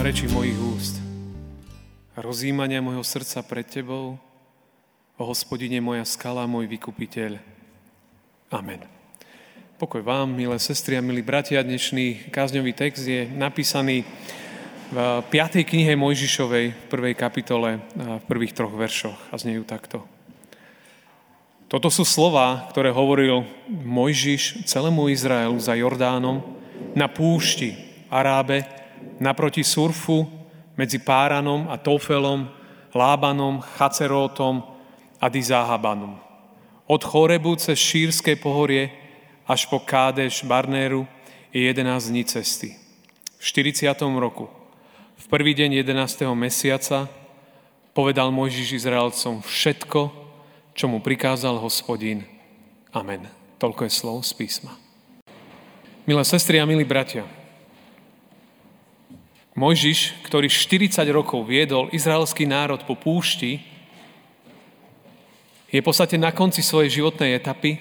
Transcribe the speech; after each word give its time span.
reči 0.00 0.32
mojich 0.32 0.56
úst. 0.56 0.96
Rozímania 2.16 2.80
môjho 2.80 3.04
srdca 3.04 3.44
pred 3.44 3.68
Tebou, 3.68 4.16
o 5.20 5.22
hospodine 5.28 5.76
moja 5.84 6.08
skala, 6.08 6.48
môj 6.48 6.64
vykupiteľ. 6.72 7.36
Amen. 8.48 8.80
Pokoj 9.76 10.00
vám, 10.00 10.32
milé 10.32 10.56
sestry 10.56 10.96
a 10.96 11.04
milí 11.04 11.20
bratia. 11.20 11.60
Dnešný 11.60 12.32
kázňový 12.32 12.72
text 12.72 13.04
je 13.04 13.28
napísaný 13.28 14.08
v 14.88 14.96
5. 15.28 15.68
knihe 15.68 15.92
Mojžišovej, 16.00 16.66
v 16.72 16.86
prvej 16.88 17.12
kapitole, 17.12 17.84
v 17.92 18.24
prvých 18.24 18.56
troch 18.56 18.72
veršoch 18.72 19.20
a 19.28 19.36
znejú 19.36 19.68
takto. 19.68 20.08
Toto 21.68 21.92
sú 21.92 22.08
slova, 22.08 22.72
ktoré 22.72 22.88
hovoril 22.88 23.44
Mojžiš 23.68 24.64
celému 24.64 25.12
Izraelu 25.12 25.60
za 25.60 25.76
Jordánom 25.76 26.40
na 26.96 27.04
púšti 27.04 27.76
Arábe, 28.08 28.79
naproti 29.20 29.64
Surfu, 29.64 30.26
medzi 30.76 30.98
Páranom 30.98 31.68
a 31.68 31.76
Tofelom, 31.76 32.48
Lábanom, 32.94 33.60
Chacerótom 33.76 34.64
a 35.20 35.28
Dizáhabanom. 35.28 36.16
Od 36.90 37.02
Chorebu 37.04 37.54
cez 37.60 37.78
Šírske 37.78 38.34
pohorie 38.34 38.90
až 39.46 39.66
po 39.70 39.78
Kádeš 39.78 40.42
Barnéru 40.42 41.06
je 41.52 41.62
11 41.62 42.10
dní 42.10 42.24
cesty. 42.24 42.74
V 43.38 43.42
40. 43.44 43.92
roku, 44.18 44.48
v 45.16 45.26
prvý 45.28 45.54
deň 45.54 45.84
11. 45.84 46.26
mesiaca, 46.34 47.06
povedal 47.92 48.32
Mojžiš 48.32 48.80
Izraelcom 48.80 49.44
všetko, 49.44 50.00
čo 50.74 50.84
mu 50.88 51.04
prikázal 51.04 51.60
hospodín. 51.60 52.24
Amen. 52.90 53.28
Toľko 53.60 53.84
je 53.86 53.92
slov 53.92 54.18
z 54.24 54.32
písma. 54.32 54.72
Milé 56.08 56.24
sestry 56.24 56.56
a 56.58 56.64
milí 56.64 56.82
bratia, 56.82 57.28
Mojžiš, 59.60 60.24
ktorý 60.24 60.48
40 60.48 61.04
rokov 61.12 61.44
viedol 61.44 61.92
izraelský 61.92 62.48
národ 62.48 62.80
po 62.88 62.96
púšti, 62.96 63.60
je 65.68 65.76
v 65.76 65.84
podstate 65.84 66.16
na 66.16 66.32
konci 66.32 66.64
svojej 66.64 66.88
životnej 66.88 67.36
etapy. 67.36 67.76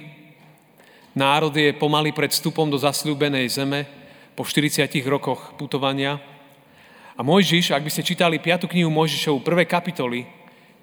Národ 1.16 1.56
je 1.56 1.72
pomaly 1.72 2.12
pred 2.12 2.36
vstupom 2.36 2.68
do 2.68 2.76
zasľúbenej 2.76 3.48
zeme 3.48 3.88
po 4.36 4.44
40 4.44 4.92
rokoch 5.08 5.56
putovania. 5.56 6.20
A 7.16 7.24
Mojžiš, 7.24 7.72
ak 7.72 7.88
by 7.88 7.92
ste 7.96 8.04
čítali 8.04 8.44
5. 8.44 8.68
knihu 8.68 8.92
Mojžišovu, 8.92 9.40
prvé 9.40 9.64
kapitoly, 9.64 10.28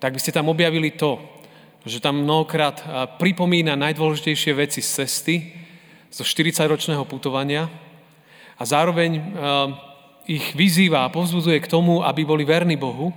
tak 0.01 0.17
by 0.17 0.21
ste 0.25 0.33
tam 0.33 0.49
objavili 0.49 0.97
to, 0.97 1.21
že 1.85 2.01
tam 2.01 2.25
mnohokrát 2.25 2.81
pripomína 3.21 3.77
najdôležitejšie 3.77 4.53
veci 4.57 4.81
z 4.81 5.05
cesty, 5.05 5.37
zo 6.09 6.25
40-ročného 6.25 7.05
putovania 7.05 7.69
a 8.57 8.65
zároveň 8.65 9.21
ich 10.27 10.53
vyzýva 10.59 11.07
a 11.07 11.13
povzbudzuje 11.15 11.63
k 11.63 11.71
tomu, 11.71 12.03
aby 12.03 12.27
boli 12.27 12.43
verní 12.43 12.75
Bohu, 12.75 13.15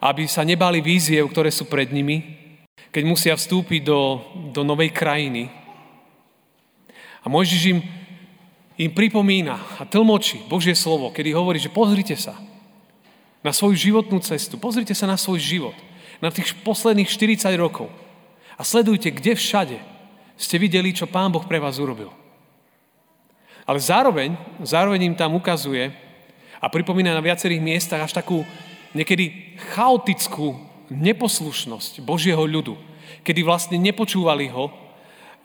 aby 0.00 0.24
sa 0.24 0.44
nebali 0.44 0.80
víziev, 0.80 1.28
ktoré 1.28 1.52
sú 1.52 1.68
pred 1.68 1.92
nimi, 1.92 2.40
keď 2.88 3.02
musia 3.04 3.34
vstúpiť 3.36 3.84
do, 3.84 4.20
do 4.52 4.64
novej 4.64 4.92
krajiny. 4.92 5.52
A 7.24 7.28
Mojžiš 7.28 7.62
im, 7.72 7.78
im 8.80 8.90
pripomína 8.92 9.80
a 9.80 9.88
tlmočí 9.88 10.44
Božie 10.48 10.76
slovo, 10.76 11.12
kedy 11.12 11.32
hovorí, 11.32 11.60
že 11.60 11.72
pozrite 11.72 12.16
sa 12.16 12.36
na 13.44 13.52
svoju 13.52 13.76
životnú 13.76 14.20
cestu, 14.24 14.56
pozrite 14.56 14.96
sa 14.96 15.04
na 15.04 15.20
svoj 15.20 15.40
život, 15.40 15.76
na 16.20 16.32
tých 16.32 16.56
posledných 16.64 17.08
40 17.08 17.52
rokov 17.60 17.92
a 18.56 18.62
sledujte, 18.64 19.12
kde 19.12 19.36
všade 19.36 19.78
ste 20.40 20.56
videli, 20.56 20.96
čo 20.96 21.08
Pán 21.08 21.28
Boh 21.28 21.44
pre 21.44 21.60
vás 21.60 21.76
urobil. 21.76 22.23
Ale 23.64 23.80
zároveň, 23.80 24.36
zároveň 24.60 25.12
im 25.12 25.16
tam 25.16 25.32
ukazuje 25.36 25.88
a 26.60 26.66
pripomína 26.68 27.16
na 27.16 27.24
viacerých 27.24 27.64
miestach 27.64 28.04
až 28.04 28.12
takú 28.12 28.44
niekedy 28.92 29.56
chaotickú 29.72 30.56
neposlušnosť 30.92 32.04
Božieho 32.04 32.44
ľudu, 32.44 32.76
kedy 33.24 33.40
vlastne 33.40 33.80
nepočúvali 33.80 34.52
ho 34.52 34.68
a, 34.68 34.76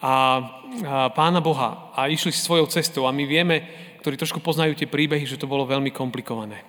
a 0.03 0.15
pána 1.15 1.39
Boha 1.39 1.91
a 1.95 2.11
išli 2.11 2.35
svojou 2.35 2.67
cestou. 2.67 3.07
A 3.07 3.15
my 3.15 3.23
vieme, 3.23 3.63
ktorí 4.03 4.19
trošku 4.19 4.43
poznajú 4.43 4.75
tie 4.75 4.87
príbehy, 4.87 5.23
že 5.23 5.39
to 5.39 5.47
bolo 5.47 5.63
veľmi 5.63 5.91
komplikované. 5.91 6.63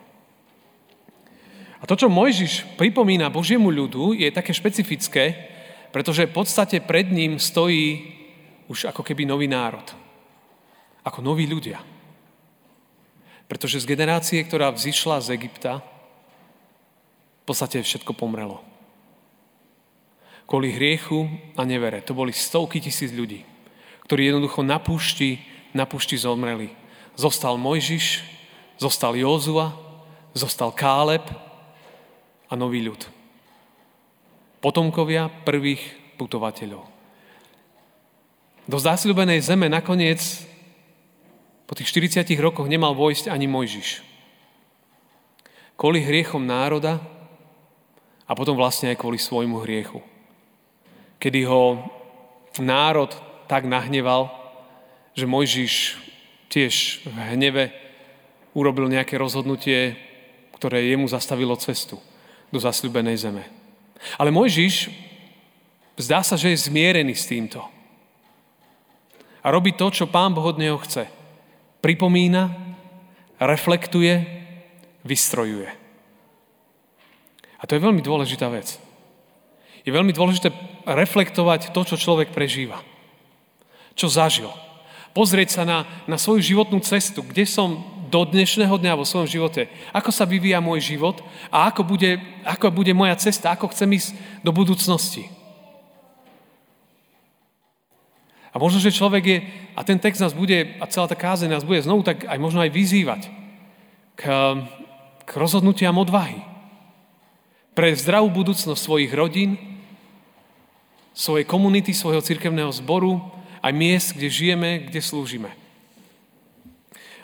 A 1.81 1.89
to, 1.89 1.97
čo 1.97 2.13
Mojžiš 2.13 2.77
pripomína 2.77 3.33
Božiemu 3.33 3.73
ľudu, 3.73 4.13
je 4.13 4.29
také 4.31 4.55
špecifické, 4.55 5.51
pretože 5.91 6.29
v 6.31 6.37
podstate 6.37 6.79
pred 6.79 7.11
ním 7.11 7.43
stojí 7.43 8.15
už 8.71 8.87
ako 8.95 9.03
keby 9.03 9.27
nový 9.27 9.51
národ 9.51 10.00
ako 11.05 11.25
noví 11.25 11.49
ľudia. 11.49 11.81
Pretože 13.51 13.83
z 13.83 13.91
generácie, 13.91 14.39
ktorá 14.47 14.71
vzýšla 14.71 15.25
z 15.27 15.35
Egypta, 15.35 15.83
v 17.43 17.45
podstate 17.49 17.83
všetko 17.83 18.15
pomrelo. 18.15 18.63
Kvôli 20.47 20.71
hriechu 20.71 21.27
a 21.59 21.67
nevere. 21.67 22.03
To 22.07 22.15
boli 22.15 22.31
stovky 22.31 22.79
tisíc 22.79 23.11
ľudí, 23.11 23.43
ktorí 24.07 24.31
jednoducho 24.31 24.63
na 24.63 24.79
púšti, 24.79 25.43
na 25.75 25.87
púšti 25.87 26.19
zomreli. 26.19 26.75
Zostal 27.19 27.59
Mojžiš, 27.59 28.23
zostal 28.79 29.15
Józua, 29.19 29.75
zostal 30.35 30.71
Káleb 30.71 31.27
a 32.51 32.55
nový 32.55 32.87
ľud. 32.87 33.03
Potomkovia 34.63 35.31
prvých 35.43 35.81
putovateľov. 36.19 36.87
Do 38.71 38.79
zásľubenej 38.79 39.43
zeme 39.43 39.67
nakoniec 39.67 40.50
po 41.71 41.79
tých 41.79 41.95
40 41.95 42.27
rokoch 42.43 42.67
nemal 42.67 42.99
vojsť 42.99 43.31
ani 43.31 43.47
Mojžiš. 43.47 44.03
Kvôli 45.79 46.03
hriechom 46.03 46.43
národa 46.43 46.99
a 48.27 48.35
potom 48.35 48.59
vlastne 48.59 48.91
aj 48.91 48.99
kvôli 48.99 49.23
svojmu 49.23 49.63
hriechu. 49.63 50.03
Kedy 51.23 51.47
ho 51.47 51.79
národ 52.59 53.15
tak 53.47 53.71
nahneval, 53.71 54.35
že 55.15 55.31
Mojžiš 55.31 55.95
tiež 56.51 57.07
v 57.07 57.17
hneve 57.39 57.71
urobil 58.51 58.91
nejaké 58.91 59.15
rozhodnutie, 59.15 59.95
ktoré 60.59 60.91
jemu 60.91 61.07
zastavilo 61.07 61.55
cestu 61.55 62.03
do 62.51 62.59
zasľubenej 62.59 63.15
zeme. 63.15 63.47
Ale 64.19 64.35
Mojžiš 64.35 64.91
zdá 66.03 66.27
sa, 66.27 66.35
že 66.35 66.51
je 66.51 66.67
zmierený 66.67 67.15
s 67.15 67.31
týmto. 67.31 67.63
A 69.39 69.55
robí 69.55 69.71
to, 69.79 69.87
čo 69.95 70.11
pán 70.11 70.35
Boh 70.35 70.51
od 70.51 70.59
neho 70.59 70.75
chce– 70.83 71.07
pripomína, 71.81 72.53
reflektuje, 73.41 74.21
vystrojuje. 75.05 75.69
A 77.61 77.63
to 77.69 77.77
je 77.77 77.85
veľmi 77.85 78.01
dôležitá 78.01 78.49
vec. 78.49 78.81
Je 79.85 79.93
veľmi 79.93 80.13
dôležité 80.13 80.53
reflektovať 80.85 81.73
to, 81.73 81.81
čo 81.85 81.97
človek 82.01 82.33
prežíva. 82.33 82.81
Čo 83.97 84.13
zažil. 84.13 84.49
Pozrieť 85.13 85.61
sa 85.61 85.63
na, 85.67 85.89
na 86.07 86.17
svoju 86.21 86.45
životnú 86.45 86.81
cestu, 86.85 87.25
kde 87.25 87.45
som 87.49 87.83
do 88.11 88.27
dnešného 88.27 88.75
dňa 88.75 88.99
vo 88.99 89.07
svojom 89.07 89.31
živote. 89.31 89.71
Ako 89.95 90.11
sa 90.11 90.27
vyvíja 90.27 90.59
môj 90.59 90.83
život 90.83 91.23
a 91.49 91.71
ako 91.71 91.87
bude, 91.87 92.19
ako 92.43 92.75
bude 92.75 92.93
moja 92.93 93.15
cesta, 93.17 93.55
ako 93.55 93.71
chcem 93.71 93.91
ísť 93.97 94.11
do 94.43 94.51
budúcnosti. 94.51 95.40
A 98.51 98.59
možno, 98.59 98.83
že 98.83 98.91
človek 98.91 99.25
je, 99.27 99.39
a 99.79 99.81
ten 99.87 99.99
text 99.99 100.19
nás 100.19 100.35
bude, 100.35 100.75
a 100.83 100.85
celá 100.91 101.07
tá 101.07 101.15
kázeň 101.15 101.55
nás 101.55 101.63
bude 101.63 101.83
znovu 101.87 102.03
tak 102.03 102.27
aj 102.27 102.39
možno 102.43 102.59
aj 102.59 102.71
vyzývať 102.75 103.31
k, 104.19 104.23
k 105.23 105.31
rozhodnutiam 105.39 105.95
odvahy. 105.95 106.43
Pre 107.79 107.89
zdravú 107.95 108.35
budúcnosť 108.35 108.83
svojich 108.83 109.13
rodín, 109.15 109.55
svojej 111.15 111.47
komunity, 111.47 111.95
svojho 111.95 112.19
cirkevného 112.19 112.75
zboru, 112.75 113.23
aj 113.63 113.71
miest, 113.71 114.19
kde 114.19 114.27
žijeme, 114.27 114.71
kde 114.91 114.99
slúžime. 114.99 115.51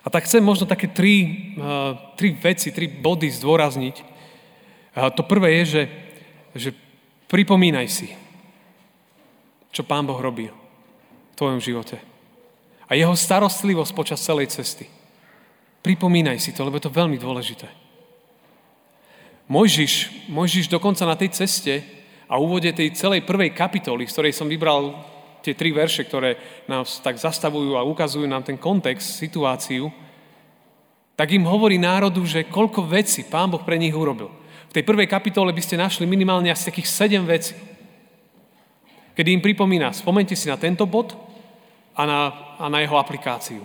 A 0.06 0.10
tak 0.12 0.30
chcem 0.30 0.38
možno 0.38 0.70
také 0.70 0.86
tri, 0.86 1.50
uh, 1.58 1.98
tri 2.14 2.38
veci, 2.38 2.70
tri 2.70 2.86
body 2.86 3.26
zdôrazniť. 3.26 3.96
Uh, 4.94 5.10
to 5.10 5.26
prvé 5.26 5.58
je, 5.58 5.64
že, 5.66 5.82
že 6.54 6.70
pripomínaj 7.26 7.90
si, 7.90 8.14
čo 9.74 9.82
Pán 9.82 10.06
Boh 10.06 10.22
robil 10.22 10.65
tvojom 11.36 11.60
živote. 11.60 12.00
A 12.88 12.96
jeho 12.96 13.12
starostlivosť 13.12 13.92
počas 13.92 14.24
celej 14.24 14.50
cesty. 14.50 14.88
Pripomínaj 15.84 16.42
si 16.42 16.50
to, 16.50 16.66
lebo 16.66 16.80
je 16.80 16.88
to 16.88 16.96
veľmi 16.96 17.20
dôležité. 17.20 17.68
Mojžiš, 19.46 20.26
Mojžiš 20.26 20.66
dokonca 20.66 21.06
na 21.06 21.14
tej 21.14 21.30
ceste 21.30 21.86
a 22.26 22.34
úvode 22.42 22.66
tej 22.74 22.90
celej 22.98 23.22
prvej 23.22 23.54
kapitoly, 23.54 24.02
z 24.10 24.14
ktorej 24.18 24.34
som 24.34 24.50
vybral 24.50 24.98
tie 25.46 25.54
tri 25.54 25.70
verše, 25.70 26.02
ktoré 26.02 26.34
nás 26.66 26.98
tak 26.98 27.14
zastavujú 27.14 27.78
a 27.78 27.86
ukazujú 27.86 28.26
nám 28.26 28.42
ten 28.42 28.58
kontext, 28.58 29.22
situáciu, 29.22 29.86
tak 31.14 31.30
im 31.30 31.46
hovorí 31.46 31.78
národu, 31.78 32.26
že 32.26 32.50
koľko 32.50 32.90
vecí 32.90 33.22
Pán 33.22 33.54
Boh 33.54 33.62
pre 33.62 33.78
nich 33.78 33.94
urobil. 33.94 34.28
V 34.68 34.74
tej 34.74 34.82
prvej 34.82 35.06
kapitole 35.06 35.54
by 35.54 35.62
ste 35.62 35.78
našli 35.78 36.04
minimálne 36.04 36.50
asi 36.50 36.66
takých 36.66 36.90
sedem 36.90 37.22
vecí. 37.22 37.54
Kedy 39.16 39.32
im 39.32 39.40
pripomína, 39.40 39.94
spomente 39.96 40.34
si 40.36 40.50
na 40.50 40.60
tento 40.60 40.84
bod 40.84 41.25
a 41.96 42.02
na, 42.04 42.20
a 42.60 42.68
na 42.68 42.84
jeho 42.84 43.00
aplikáciu. 43.00 43.64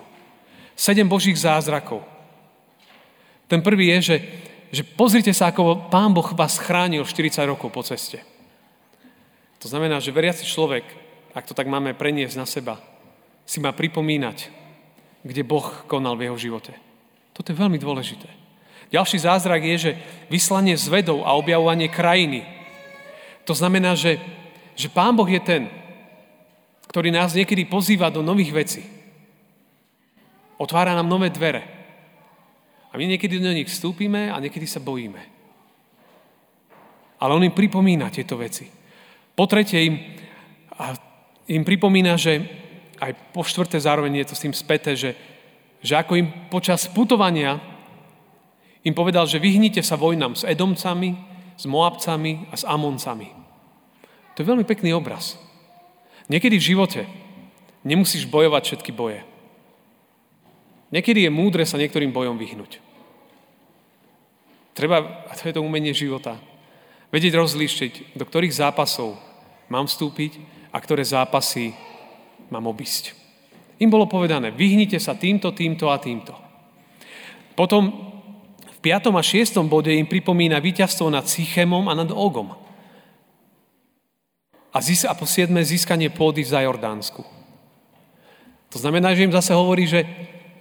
Sedem 0.76 1.06
Božích 1.06 1.36
zázrakov. 1.36 2.02
Ten 3.52 3.60
prvý 3.60 3.92
je, 4.00 4.00
že, 4.02 4.18
že 4.72 4.84
pozrite 4.88 5.36
sa, 5.36 5.52
ako 5.52 5.92
Pán 5.92 6.16
Boh 6.16 6.32
vás 6.32 6.56
chránil 6.56 7.04
40 7.04 7.44
rokov 7.44 7.68
po 7.70 7.84
ceste. 7.84 8.24
To 9.60 9.68
znamená, 9.68 10.00
že 10.00 10.16
veriaci 10.16 10.48
človek, 10.48 10.88
ak 11.36 11.46
to 11.46 11.54
tak 11.54 11.68
máme 11.68 11.94
preniesť 11.94 12.36
na 12.40 12.48
seba, 12.48 12.80
si 13.44 13.60
má 13.60 13.76
pripomínať, 13.76 14.48
kde 15.28 15.44
Boh 15.44 15.68
konal 15.86 16.16
v 16.16 16.32
jeho 16.32 16.38
živote. 16.40 16.74
Toto 17.36 17.52
je 17.52 17.60
veľmi 17.60 17.78
dôležité. 17.78 18.32
Ďalší 18.92 19.24
zázrak 19.24 19.64
je, 19.64 19.78
že 19.78 19.92
vyslanie 20.28 20.76
zvedov 20.76 21.24
a 21.24 21.36
objavovanie 21.36 21.88
krajiny. 21.88 22.44
To 23.48 23.56
znamená, 23.56 23.96
že, 23.96 24.20
že 24.76 24.92
Pán 24.92 25.16
Boh 25.16 25.28
je 25.28 25.40
ten, 25.40 25.62
ktorý 26.92 27.08
nás 27.08 27.32
niekedy 27.32 27.72
pozýva 27.72 28.12
do 28.12 28.20
nových 28.20 28.52
vecí. 28.52 28.84
Otvára 30.60 30.92
nám 30.92 31.08
nové 31.08 31.32
dvere. 31.32 31.64
A 32.92 33.00
my 33.00 33.16
niekedy 33.16 33.40
do 33.40 33.48
nich 33.48 33.72
vstúpime 33.72 34.28
a 34.28 34.36
niekedy 34.44 34.68
sa 34.68 34.84
bojíme. 34.84 35.24
Ale 37.24 37.32
on 37.32 37.48
im 37.48 37.56
pripomína 37.56 38.12
tieto 38.12 38.36
veci. 38.36 38.68
Po 39.32 39.48
tretie 39.48 39.88
im, 39.88 39.96
im 41.48 41.64
pripomína, 41.64 42.20
že 42.20 42.44
aj 43.00 43.32
po 43.32 43.48
štvrté 43.48 43.80
zároveň 43.80 44.22
je 44.22 44.28
to 44.28 44.36
s 44.36 44.44
tým 44.44 44.52
späté, 44.52 44.92
že, 45.00 45.16
že 45.80 45.96
ako 45.96 46.20
im 46.20 46.28
počas 46.52 46.92
putovania 46.92 47.56
im 48.84 48.92
povedal, 48.92 49.32
že 49.32 49.40
vyhnite 49.40 49.80
sa 49.80 49.96
vojnám 49.96 50.36
s 50.36 50.44
Edomcami, 50.44 51.16
s 51.56 51.64
Moabcami 51.64 52.52
a 52.52 52.60
s 52.60 52.68
Amoncami. 52.68 53.32
To 54.36 54.44
je 54.44 54.50
veľmi 54.52 54.68
pekný 54.68 54.92
obraz. 54.92 55.40
Niekedy 56.30 56.58
v 56.58 56.68
živote 56.76 57.02
nemusíš 57.82 58.30
bojovať 58.30 58.62
všetky 58.66 58.92
boje. 58.94 59.26
Niekedy 60.92 61.26
je 61.26 61.32
múdre 61.32 61.64
sa 61.64 61.80
niektorým 61.80 62.12
bojom 62.12 62.36
vyhnúť. 62.36 62.84
Treba, 64.76 65.26
a 65.28 65.32
to 65.36 65.48
je 65.48 65.56
to 65.56 65.64
umenie 65.64 65.96
života, 65.96 66.40
vedieť 67.12 67.36
rozlíšiť, 67.36 68.16
do 68.16 68.24
ktorých 68.24 68.56
zápasov 68.56 69.20
mám 69.68 69.88
vstúpiť 69.88 70.40
a 70.72 70.78
ktoré 70.80 71.04
zápasy 71.04 71.76
mám 72.52 72.68
obísť. 72.68 73.16
Im 73.80 73.90
bolo 73.90 74.06
povedané, 74.06 74.52
vyhnite 74.52 75.00
sa 75.00 75.18
týmto, 75.18 75.52
týmto 75.52 75.90
a 75.90 75.98
týmto. 75.98 76.36
Potom 77.56 78.14
v 78.62 78.78
5. 78.80 79.12
a 79.12 79.24
6. 79.24 79.58
bode 79.68 79.92
im 79.92 80.08
pripomína 80.08 80.62
víťazstvo 80.62 81.10
nad 81.12 81.28
Sychémom 81.28 81.90
a 81.90 81.98
nad 81.98 82.12
Ogom. 82.14 82.61
A, 84.72 84.80
zís- 84.80 85.08
a 85.08 85.14
po 85.14 85.28
7. 85.28 85.52
získanie 85.64 86.08
pôdy 86.08 86.48
v 86.48 86.52
Zajordánsku. 86.56 87.22
To 88.72 88.78
znamená, 88.80 89.12
že 89.12 89.28
im 89.28 89.36
zase 89.36 89.52
hovorí, 89.52 89.84
že 89.84 90.08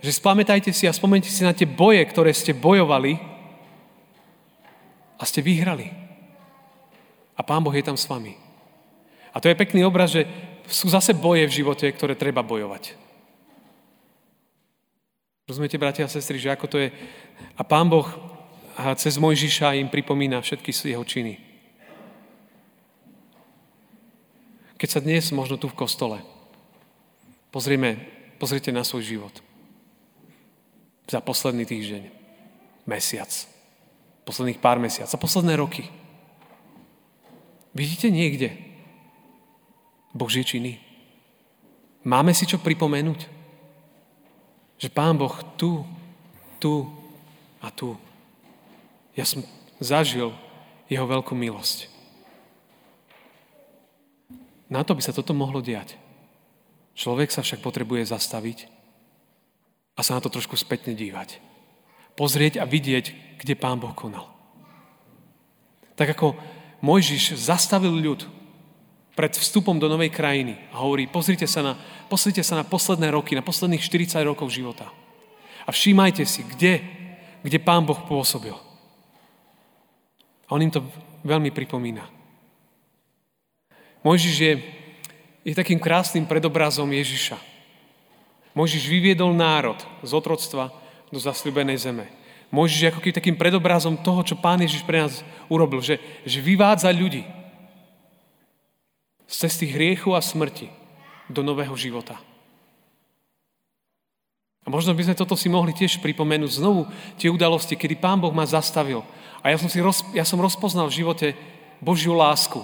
že 0.01 0.17
spamätajte 0.17 0.73
si 0.73 0.89
a 0.89 0.97
spomente 0.97 1.29
si 1.29 1.45
na 1.45 1.53
tie 1.53 1.69
boje, 1.69 2.01
ktoré 2.09 2.33
ste 2.33 2.57
bojovali 2.57 3.21
a 5.21 5.23
ste 5.29 5.45
vyhrali. 5.45 5.93
A 7.37 7.45
Pán 7.45 7.61
Boh 7.61 7.73
je 7.73 7.85
tam 7.85 7.97
s 7.97 8.09
vami. 8.09 8.37
A 9.31 9.37
to 9.39 9.53
je 9.53 9.61
pekný 9.61 9.85
obraz, 9.85 10.17
že 10.17 10.25
sú 10.67 10.89
zase 10.89 11.13
boje 11.13 11.45
v 11.45 11.57
živote, 11.63 11.85
ktoré 11.93 12.17
treba 12.17 12.41
bojovať. 12.41 12.97
Rozumiete, 15.45 15.77
bratia 15.77 16.09
a 16.09 16.13
sestry, 16.13 16.41
že 16.41 16.53
ako 16.53 16.67
to 16.67 16.77
je... 16.81 16.89
A 17.61 17.63
Pán 17.63 17.93
Boh 17.93 18.09
cez 18.97 19.21
Mojžiša 19.21 19.77
im 19.77 19.93
pripomína 19.93 20.41
všetky 20.41 20.73
jeho 20.73 21.05
činy. 21.05 21.37
Keď 24.81 24.89
sa 24.89 25.05
dnes, 25.05 25.29
možno 25.37 25.61
tu 25.61 25.69
v 25.69 25.77
kostole, 25.77 26.25
pozrieme, 27.53 28.01
pozrite 28.41 28.73
na 28.73 28.81
svoj 28.81 29.05
život– 29.05 29.37
za 31.11 31.19
posledný 31.19 31.67
týždeň, 31.67 32.07
mesiac, 32.87 33.27
posledných 34.23 34.63
pár 34.63 34.79
mesiac, 34.79 35.11
za 35.11 35.19
posledné 35.19 35.59
roky. 35.59 35.91
Vidíte 37.75 38.15
niekde 38.15 38.55
Božie 40.15 40.47
činy? 40.47 40.79
Máme 42.07 42.31
si 42.31 42.47
čo 42.47 42.63
pripomenúť? 42.63 43.27
Že 44.79 44.89
Pán 44.95 45.19
Boh 45.19 45.35
tu, 45.59 45.83
tu 46.63 46.87
a 47.59 47.75
tu. 47.75 47.99
Ja 49.19 49.27
som 49.27 49.43
zažil 49.83 50.31
jeho 50.87 51.05
veľkú 51.11 51.35
milosť. 51.35 51.90
Na 54.71 54.87
to 54.87 54.95
by 54.95 55.03
sa 55.03 55.11
toto 55.11 55.35
mohlo 55.35 55.59
diať. 55.59 55.99
Človek 56.95 57.35
sa 57.35 57.43
však 57.43 57.59
potrebuje 57.59 58.07
zastaviť 58.07 58.71
a 59.99 60.01
sa 60.07 60.15
na 60.17 60.23
to 60.23 60.31
trošku 60.31 60.55
spätne 60.55 60.95
dívať. 60.95 61.43
Pozrieť 62.15 62.63
a 62.63 62.65
vidieť, 62.65 63.37
kde 63.43 63.55
Pán 63.59 63.83
Boh 63.83 63.93
konal. 63.93 64.31
Tak 65.99 66.15
ako 66.15 66.39
Mojžiš 66.81 67.37
zastavil 67.37 67.93
ľud 67.93 68.25
pred 69.19 69.35
vstupom 69.37 69.77
do 69.77 69.91
novej 69.91 70.09
krajiny 70.15 70.57
a 70.73 70.81
hovorí, 70.81 71.11
pozrite 71.11 71.45
sa 71.45 71.61
na, 71.61 71.73
pozrite 72.09 72.41
sa 72.41 72.57
na 72.57 72.65
posledné 72.65 73.11
roky, 73.13 73.35
na 73.37 73.45
posledných 73.45 73.83
40 73.83 74.23
rokov 74.25 74.49
života. 74.55 74.89
A 75.67 75.75
všímajte 75.75 76.25
si, 76.25 76.47
kde, 76.47 76.81
kde 77.43 77.59
Pán 77.61 77.85
Boh 77.85 77.99
pôsobil. 78.07 78.55
A 80.49 80.51
on 80.57 80.65
im 80.65 80.73
to 80.73 80.81
veľmi 81.27 81.53
pripomína. 81.53 82.20
Mojžiš 84.01 84.35
je, 84.41 84.53
je 85.45 85.55
takým 85.55 85.77
krásnym 85.77 86.25
predobrazom 86.25 86.89
Ježiša. 86.89 87.37
Mojžiš 88.57 88.89
vyviedol 88.89 89.37
národ 89.37 89.79
z 90.03 90.11
otroctva 90.17 90.73
do 91.13 91.19
zasľubenej 91.21 91.79
zeme. 91.79 92.07
Mojžiš 92.51 92.81
je 92.83 92.91
ako 92.91 93.01
keby 93.01 93.15
takým 93.15 93.37
predobrazom 93.39 93.95
toho, 94.01 94.27
čo 94.27 94.41
Pán 94.41 94.59
Ježiš 94.59 94.83
pre 94.83 95.07
nás 95.07 95.23
urobil, 95.47 95.79
že, 95.79 96.03
že 96.27 96.43
vyvádza 96.43 96.91
ľudí 96.91 97.23
z 99.31 99.35
cesty 99.47 99.71
hriechu 99.71 100.11
a 100.19 100.21
smrti 100.25 100.67
do 101.31 101.47
nového 101.47 101.77
života. 101.79 102.19
A 104.67 104.69
možno 104.69 104.93
by 104.93 105.07
sme 105.07 105.17
toto 105.17 105.39
si 105.39 105.47
mohli 105.47 105.71
tiež 105.71 106.03
pripomenúť 106.03 106.59
znovu 106.59 106.91
tie 107.17 107.31
udalosti, 107.31 107.79
kedy 107.79 107.97
Pán 108.03 108.19
Boh 108.19 108.35
ma 108.35 108.45
zastavil. 108.45 109.07
A 109.41 109.55
ja 109.55 109.57
som, 109.57 109.71
si 109.71 109.79
roz, 109.79 110.03
ja 110.13 110.27
som 110.27 110.43
rozpoznal 110.43 110.91
v 110.91 110.99
živote 111.01 111.27
Božiu 111.79 112.13
lásku. 112.13 112.61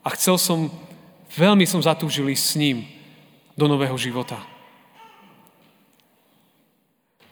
A 0.00 0.08
chcel 0.16 0.40
som, 0.40 0.72
veľmi 1.36 1.68
som 1.68 1.84
zatúžil 1.84 2.32
ísť 2.32 2.44
s 2.44 2.54
ním 2.56 2.78
do 3.56 3.68
nového 3.68 3.96
života. 4.00 4.40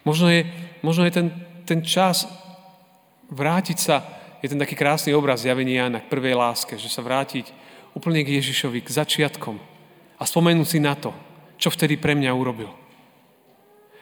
Možno 0.05 0.29
je, 0.29 0.49
možno 0.85 1.05
je 1.05 1.13
ten, 1.13 1.27
ten 1.65 1.81
čas 1.85 2.25
vrátiť 3.29 3.79
sa, 3.81 4.05
je 4.41 4.49
ten 4.49 4.61
taký 4.61 4.77
krásny 4.77 5.13
obraz 5.13 5.45
zjavení 5.45 5.77
Jana 5.77 6.01
k 6.01 6.09
prvej 6.13 6.37
láske, 6.37 6.81
že 6.81 6.89
sa 6.89 7.05
vrátiť 7.05 7.53
úplne 7.93 8.25
k 8.25 8.41
Ježišovi, 8.41 8.81
k 8.85 8.95
začiatkom 8.95 9.57
a 10.17 10.23
spomenúť 10.25 10.69
si 10.69 10.79
na 10.81 10.97
to, 10.97 11.13
čo 11.61 11.69
vtedy 11.69 11.99
pre 11.99 12.15
mňa 12.15 12.31
urobil. 12.33 12.71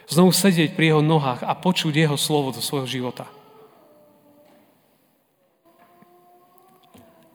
Znovu 0.07 0.31
sedieť 0.31 0.79
pri 0.79 0.95
jeho 0.95 1.03
nohách 1.03 1.43
a 1.43 1.59
počuť 1.59 1.91
jeho 1.91 2.15
slovo 2.15 2.55
do 2.55 2.63
svojho 2.63 2.87
života. 2.87 3.27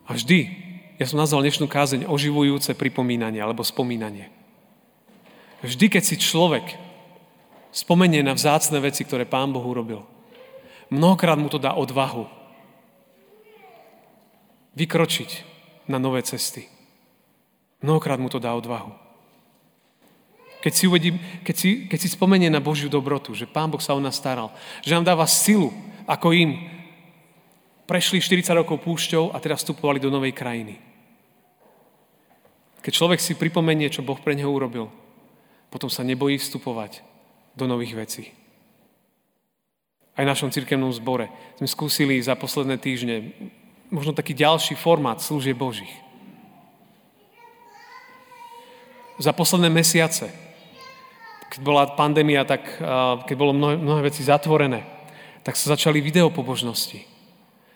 A 0.08 0.16
vždy, 0.16 0.61
ja 1.02 1.10
som 1.10 1.18
nazval 1.18 1.42
dnešnú 1.42 1.66
kázeň 1.66 2.06
oživujúce 2.06 2.78
pripomínanie 2.78 3.42
alebo 3.42 3.66
spomínanie. 3.66 4.30
Vždy, 5.66 5.90
keď 5.90 6.04
si 6.06 6.22
človek 6.22 6.78
Spomenie 7.72 8.20
na 8.20 8.36
vzácne 8.36 8.84
veci, 8.84 9.08
ktoré 9.08 9.24
Pán 9.24 9.56
Boh 9.56 9.64
urobil. 9.64 10.04
Mnohokrát 10.92 11.40
mu 11.40 11.48
to 11.48 11.56
dá 11.56 11.72
odvahu. 11.72 12.28
Vykročiť 14.76 15.48
na 15.88 15.96
nové 15.96 16.20
cesty. 16.20 16.68
Mnohokrát 17.80 18.20
mu 18.20 18.28
to 18.28 18.44
dá 18.44 18.52
odvahu. 18.60 18.92
Keď 20.62 20.74
si, 20.76 20.84
uvedí, 20.86 21.10
keď, 21.48 21.56
si, 21.56 21.70
keď 21.88 22.00
si 22.06 22.10
spomenie 22.12 22.52
na 22.52 22.62
Božiu 22.62 22.92
dobrotu, 22.92 23.32
že 23.34 23.50
Pán 23.50 23.72
Boh 23.72 23.82
sa 23.82 23.96
o 23.96 24.04
nás 24.04 24.20
staral, 24.20 24.52
že 24.84 24.94
nám 24.94 25.08
dáva 25.08 25.26
silu, 25.26 25.72
ako 26.06 26.36
im 26.36 26.70
prešli 27.88 28.20
40 28.20 28.52
rokov 28.62 28.84
púšťou 28.84 29.32
a 29.32 29.40
teraz 29.40 29.64
vstupovali 29.64 29.98
do 29.98 30.12
novej 30.12 30.36
krajiny. 30.36 30.91
Keď 32.82 32.92
človek 32.92 33.22
si 33.22 33.38
pripomenie, 33.38 33.94
čo 33.94 34.02
Boh 34.02 34.18
pre 34.18 34.34
neho 34.34 34.50
urobil, 34.50 34.90
potom 35.70 35.88
sa 35.88 36.02
nebojí 36.02 36.42
vstupovať 36.42 37.06
do 37.54 37.70
nových 37.70 37.94
vecí. 37.94 38.34
aj 40.18 40.24
v 40.28 40.32
našom 40.32 40.52
cirkevnom 40.52 40.92
zbore. 40.92 41.32
Sme 41.58 41.68
skúsili 41.68 42.20
za 42.20 42.36
posledné 42.36 42.76
týždne 42.78 43.32
možno 43.90 44.12
taký 44.12 44.36
ďalší 44.36 44.76
formát 44.76 45.24
služieb 45.24 45.56
Božích. 45.56 45.92
Za 49.22 49.32
posledné 49.32 49.70
mesiace, 49.70 50.34
keď 51.54 51.60
bola 51.62 51.90
pandémia, 51.94 52.46
tak 52.46 52.64
keď 53.28 53.36
bolo 53.38 53.54
mnohé, 53.54 53.76
mnohé 53.78 54.02
veci 54.10 54.26
zatvorené, 54.26 54.84
tak 55.46 55.56
sa 55.56 55.74
začali 55.74 56.02
videopobožnosti. 56.02 57.02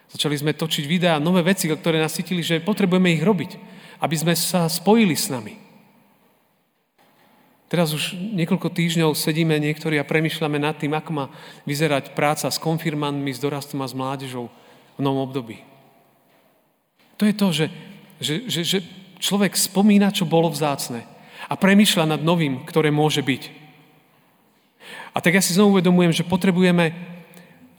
Začali 0.06 0.34
sme 0.38 0.56
točiť 0.56 0.84
videá, 0.86 1.18
nové 1.18 1.42
veci, 1.42 1.66
ktoré 1.66 1.98
nás 1.98 2.14
cítili, 2.14 2.40
že 2.40 2.62
potrebujeme 2.62 3.10
ich 3.10 3.22
robiť, 3.22 3.58
aby 4.00 4.16
sme 4.16 4.34
sa 4.36 4.68
spojili 4.68 5.16
s 5.16 5.28
nami. 5.32 5.56
Teraz 7.66 7.90
už 7.90 8.14
niekoľko 8.14 8.70
týždňov 8.70 9.18
sedíme 9.18 9.58
niektorí 9.58 9.98
a 9.98 10.06
premyšľame 10.06 10.62
nad 10.62 10.78
tým, 10.78 10.94
ako 10.94 11.10
má 11.10 11.26
vyzerať 11.66 12.14
práca 12.14 12.46
s 12.46 12.62
konfirmantmi, 12.62 13.34
s 13.34 13.42
dorastom 13.42 13.82
a 13.82 13.90
s 13.90 13.96
mládežou 13.96 14.46
v 14.94 15.00
novom 15.02 15.26
období. 15.26 15.66
To 17.18 17.26
je 17.26 17.34
to, 17.34 17.46
že, 17.50 17.66
že, 18.22 18.34
že, 18.46 18.60
že 18.62 18.78
človek 19.18 19.58
spomína, 19.58 20.14
čo 20.14 20.28
bolo 20.28 20.46
vzácne 20.46 21.02
a 21.50 21.54
premyšľa 21.58 22.16
nad 22.16 22.22
novým, 22.22 22.62
ktoré 22.62 22.94
môže 22.94 23.22
byť. 23.22 23.42
A 25.16 25.18
tak 25.18 25.34
ja 25.34 25.42
si 25.42 25.56
znovu 25.56 25.78
uvedomujem, 25.78 26.12
že 26.12 26.28
potrebujeme 26.28 26.92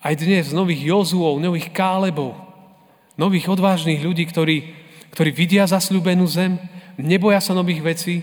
aj 0.01 0.13
dnes 0.19 0.45
nových 0.51 0.83
Jozuov, 0.89 1.39
nových 1.39 1.69
Kálebov, 1.71 2.33
nových 3.15 3.49
odvážnych 3.49 4.01
ľudí, 4.01 4.25
ktorí, 4.25 4.57
ktorí 5.11 5.31
vidia 5.31 5.69
zasľúbenú 5.69 6.25
zem, 6.27 6.57
neboja 6.97 7.39
sa 7.39 7.53
nových 7.53 7.81
vecí, 7.83 8.15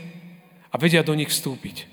a 0.74 0.76
vedia 0.76 1.06
do 1.06 1.14
nich 1.14 1.30
vstúpiť. 1.30 1.86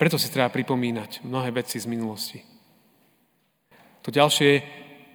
Preto 0.00 0.16
si 0.16 0.32
treba 0.32 0.48
pripomínať 0.48 1.20
mnohé 1.22 1.52
veci 1.52 1.76
z 1.76 1.86
minulosti. 1.86 2.40
To 4.02 4.10
ďalšie 4.10 4.46
je, 4.48 4.64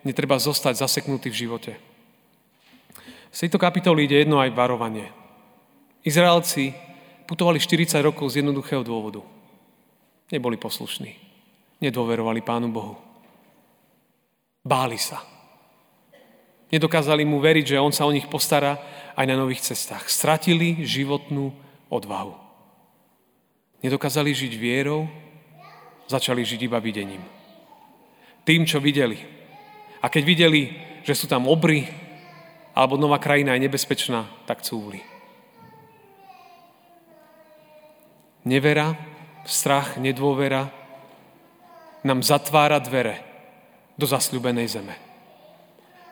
netreba 0.08 0.40
zostať 0.40 0.80
zaseknutý 0.80 1.28
v 1.34 1.40
živote. 1.44 1.72
Z 3.34 3.50
tejto 3.50 3.60
kapitoly 3.60 4.08
ide 4.08 4.24
jedno 4.24 4.40
aj 4.40 4.56
varovanie. 4.56 5.12
Izraelci 6.08 6.72
putovali 7.28 7.60
40 7.60 8.00
rokov 8.00 8.32
z 8.32 8.40
jednoduchého 8.40 8.86
dôvodu. 8.86 9.20
Neboli 10.32 10.56
poslušní. 10.56 11.12
Nedôverovali 11.84 12.40
Pánu 12.46 12.72
Bohu. 12.72 12.96
Báli 14.64 14.96
sa. 14.96 15.37
Nedokázali 16.68 17.24
mu 17.24 17.40
veriť, 17.40 17.76
že 17.76 17.80
on 17.80 17.96
sa 17.96 18.04
o 18.04 18.12
nich 18.12 18.28
postará 18.28 18.76
aj 19.16 19.24
na 19.24 19.40
nových 19.40 19.64
cestách. 19.64 20.12
Stratili 20.12 20.84
životnú 20.84 21.56
odvahu. 21.88 22.36
Nedokázali 23.80 24.36
žiť 24.36 24.54
vierou, 24.60 25.08
začali 26.12 26.44
žiť 26.44 26.60
iba 26.68 26.80
videním. 26.84 27.24
Tým, 28.44 28.68
čo 28.68 28.84
videli. 28.84 29.16
A 30.04 30.12
keď 30.12 30.24
videli, 30.28 30.62
že 31.08 31.16
sú 31.16 31.32
tam 31.32 31.48
obry, 31.48 31.88
alebo 32.76 33.00
nová 33.00 33.16
krajina 33.16 33.56
je 33.56 33.64
nebezpečná, 33.64 34.28
tak 34.44 34.60
cúvli. 34.60 35.00
Nevera, 38.44 38.96
strach, 39.48 39.96
nedôvera 39.96 40.68
nám 42.04 42.24
zatvára 42.24 42.80
dvere 42.80 43.24
do 43.96 44.04
zasľubenej 44.08 44.68
zeme 44.68 45.07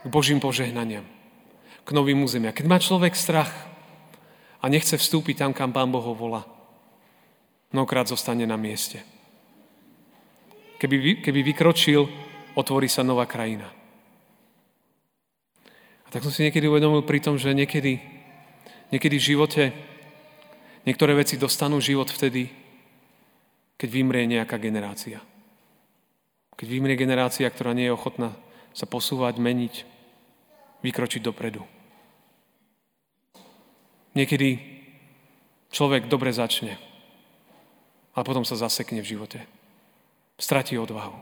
k 0.05 0.07
Božím 0.13 0.37
požehnaniam, 0.37 1.01
k 1.81 1.89
novým 1.89 2.21
územiam. 2.21 2.53
Keď 2.53 2.65
má 2.69 2.77
človek 2.77 3.17
strach 3.17 3.49
a 4.61 4.69
nechce 4.69 5.01
vstúpiť 5.01 5.41
tam, 5.41 5.51
kam 5.57 5.73
Pán 5.73 5.89
Boh 5.89 6.05
ho 6.05 6.13
volá, 6.13 6.45
mnohokrát 7.73 8.05
zostane 8.05 8.45
na 8.45 8.53
mieste. 8.53 9.01
Keby, 10.77 11.25
keby 11.25 11.41
vykročil, 11.41 12.05
otvorí 12.53 12.85
sa 12.85 13.01
nová 13.01 13.25
krajina. 13.25 13.65
A 16.05 16.07
tak 16.13 16.21
som 16.21 16.29
si 16.29 16.45
niekedy 16.45 16.69
uvedomil 16.69 17.01
pri 17.01 17.17
tom, 17.17 17.41
že 17.41 17.57
niekedy, 17.57 17.97
niekedy 18.93 19.17
v 19.17 19.27
živote 19.33 19.63
niektoré 20.85 21.17
veci 21.17 21.41
dostanú 21.41 21.81
život 21.81 22.13
vtedy, 22.13 22.53
keď 23.73 23.89
vymrie 23.89 24.29
nejaká 24.29 24.61
generácia. 24.61 25.17
Keď 26.53 26.67
vymrie 26.69 26.93
generácia, 26.93 27.49
ktorá 27.49 27.73
nie 27.73 27.89
je 27.89 27.95
ochotná 27.97 28.37
sa 28.75 28.85
posúvať, 28.85 29.41
meniť, 29.41 29.94
vykročiť 30.85 31.25
dopredu. 31.25 31.65
Niekedy 34.13 34.61
človek 35.73 36.05
dobre 36.05 36.29
začne, 36.29 36.77
ale 38.13 38.23
potom 38.23 38.45
sa 38.45 38.55
zasekne 38.55 39.01
v 39.01 39.17
živote. 39.17 39.39
Stratí 40.37 40.77
odvahu. 40.77 41.17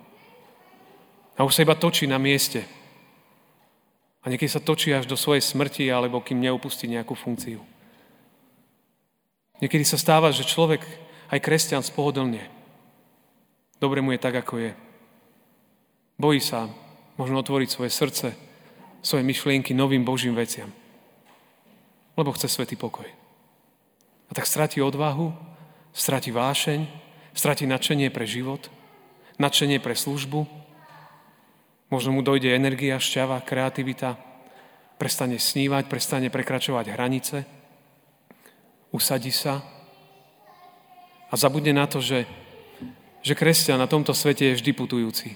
A 1.34 1.48
už 1.48 1.56
sa 1.56 1.64
iba 1.66 1.74
točí 1.74 2.06
na 2.06 2.22
mieste. 2.22 2.68
A 4.22 4.30
niekedy 4.30 4.52
sa 4.52 4.62
točí 4.62 4.94
až 4.94 5.10
do 5.10 5.18
svojej 5.18 5.42
smrti, 5.42 5.90
alebo 5.90 6.22
kým 6.22 6.38
neopustí 6.38 6.86
nejakú 6.86 7.18
funkciu. 7.18 7.64
Niekedy 9.58 9.88
sa 9.88 9.98
stáva, 9.98 10.30
že 10.30 10.46
človek, 10.46 10.86
aj 11.34 11.40
kresťan, 11.42 11.82
spohodlne. 11.82 12.46
Dobre 13.82 14.06
mu 14.06 14.14
je 14.14 14.22
tak, 14.22 14.38
ako 14.38 14.70
je. 14.70 14.72
Bojí 16.22 16.38
sa 16.38 16.70
možno 17.18 17.42
otvoriť 17.42 17.70
svoje 17.74 17.90
srdce, 17.90 18.28
svoje 19.04 19.22
myšlienky 19.28 19.76
novým 19.76 20.08
Božím 20.08 20.34
veciam. 20.34 20.72
Lebo 22.16 22.32
chce 22.32 22.48
svetý 22.48 22.80
pokoj. 22.80 23.06
A 24.30 24.32
tak 24.32 24.48
stratí 24.48 24.80
odvahu, 24.80 25.36
stratí 25.92 26.32
vášeň, 26.32 26.88
stratí 27.36 27.68
nadšenie 27.68 28.10
pre 28.10 28.24
život, 28.24 28.72
nadšenie 29.38 29.84
pre 29.84 29.94
službu, 29.94 30.48
možno 31.92 32.16
mu 32.16 32.26
dojde 32.26 32.56
energia, 32.56 32.98
šťava, 32.98 33.44
kreativita, 33.46 34.18
prestane 34.98 35.38
snívať, 35.38 35.86
prestane 35.92 36.32
prekračovať 36.32 36.86
hranice, 36.96 37.38
usadí 38.90 39.30
sa 39.30 39.62
a 41.28 41.34
zabudne 41.34 41.74
na 41.74 41.90
to, 41.90 41.98
že, 41.98 42.30
že 43.26 43.34
kresťan 43.34 43.82
na 43.82 43.90
tomto 43.90 44.14
svete 44.14 44.54
je 44.54 44.58
vždy 44.62 44.72
putujúci. 44.74 45.36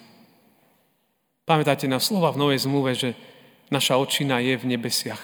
Pamätáte 1.44 1.90
na 1.90 1.98
slova 1.98 2.30
v 2.32 2.40
Novej 2.42 2.64
zmluve, 2.64 2.94
že 2.94 3.18
Naša 3.68 4.00
očina 4.00 4.40
je 4.40 4.56
v 4.56 4.66
nebesiach. 4.66 5.20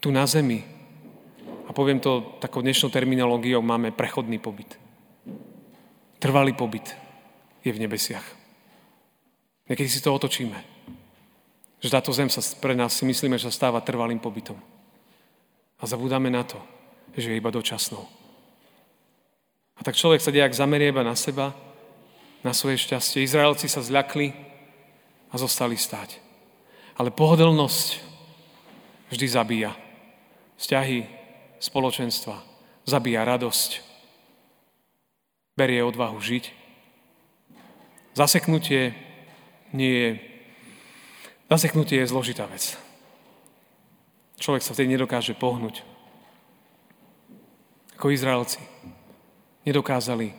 Tu 0.00 0.08
na 0.08 0.24
zemi. 0.24 0.64
A 1.68 1.74
poviem 1.76 2.00
to 2.00 2.38
takou 2.40 2.64
dnešnou 2.64 2.88
terminológiou, 2.88 3.60
máme 3.60 3.92
prechodný 3.92 4.40
pobyt. 4.40 4.80
Trvalý 6.16 6.56
pobyt 6.56 6.96
je 7.60 7.72
v 7.72 7.82
nebesiach. 7.82 8.24
Niekedy 9.68 9.88
si 9.90 10.00
to 10.00 10.14
otočíme. 10.16 10.56
Že 11.84 11.92
táto 11.92 12.10
zem 12.16 12.32
sa 12.32 12.40
pre 12.56 12.72
nás 12.72 12.96
si 12.96 13.04
myslíme, 13.04 13.36
že 13.36 13.52
sa 13.52 13.68
stáva 13.68 13.84
trvalým 13.84 14.22
pobytom. 14.22 14.56
A 15.76 15.84
zabúdame 15.84 16.32
na 16.32 16.40
to, 16.40 16.56
že 17.12 17.28
je 17.28 17.36
iba 17.36 17.52
dočasnou. 17.52 18.08
A 19.76 19.84
tak 19.84 19.92
človek 19.92 20.24
sa 20.24 20.32
nejak 20.32 20.56
zamerieva 20.56 21.04
na 21.04 21.12
seba, 21.12 21.52
na 22.40 22.56
svoje 22.56 22.80
šťastie. 22.80 23.20
Izraelci 23.20 23.68
sa 23.68 23.84
zľakli 23.84 24.32
a 25.28 25.36
zostali 25.36 25.76
stáť. 25.76 26.25
Ale 26.96 27.12
pohodlnosť 27.12 28.00
vždy 29.12 29.26
zabíja. 29.28 29.72
Vzťahy, 30.56 31.04
spoločenstva, 31.60 32.40
zabíja 32.88 33.20
radosť. 33.28 33.84
Berie 35.56 35.84
odvahu 35.84 36.16
žiť. 36.16 36.52
Zaseknutie 38.16 38.96
nie 39.76 39.92
je... 39.92 40.10
Zaseknutie 41.52 42.00
je 42.00 42.08
zložitá 42.08 42.48
vec. 42.48 42.80
Človek 44.40 44.64
sa 44.64 44.72
vtedy 44.72 44.96
nedokáže 44.96 45.36
pohnúť. 45.36 45.84
Ako 48.00 48.08
Izraelci. 48.12 48.60
Nedokázali. 49.68 50.32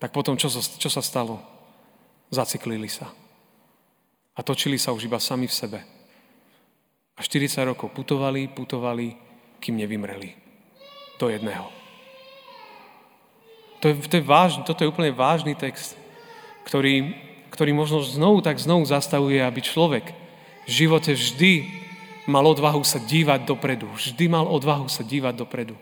Tak 0.00 0.12
potom, 0.12 0.36
čo, 0.36 0.52
čo 0.52 0.88
sa 0.92 1.00
stalo? 1.00 1.40
Zaciklili 2.32 2.88
sa 2.88 3.08
a 4.36 4.40
točili 4.42 4.78
sa 4.78 4.94
už 4.94 5.10
iba 5.10 5.18
sami 5.18 5.50
v 5.50 5.54
sebe. 5.54 5.80
A 7.16 7.20
40 7.20 7.60
rokov 7.68 7.92
putovali, 7.92 8.48
putovali, 8.48 9.12
kým 9.60 9.76
nevymreli. 9.76 10.32
Do 11.20 11.28
jedného. 11.28 11.68
To 13.84 13.92
je, 13.92 13.94
to 14.08 14.14
je 14.20 14.24
vážny, 14.24 14.64
toto 14.64 14.84
je 14.84 14.88
úplne 14.92 15.12
vážny 15.12 15.52
text, 15.52 15.96
ktorý, 16.64 17.12
ktorý 17.52 17.72
možno 17.76 18.00
znovu 18.04 18.40
tak 18.40 18.60
znovu 18.60 18.88
zastavuje, 18.88 19.40
aby 19.40 19.60
človek 19.60 20.16
v 20.64 20.70
živote 20.70 21.12
vždy 21.16 21.52
mal 22.28 22.44
odvahu 22.44 22.84
sa 22.84 23.00
dívať 23.00 23.48
dopredu. 23.48 23.88
Vždy 23.92 24.24
mal 24.28 24.46
odvahu 24.48 24.88
sa 24.88 25.04
dívať 25.04 25.34
dopredu. 25.34 25.76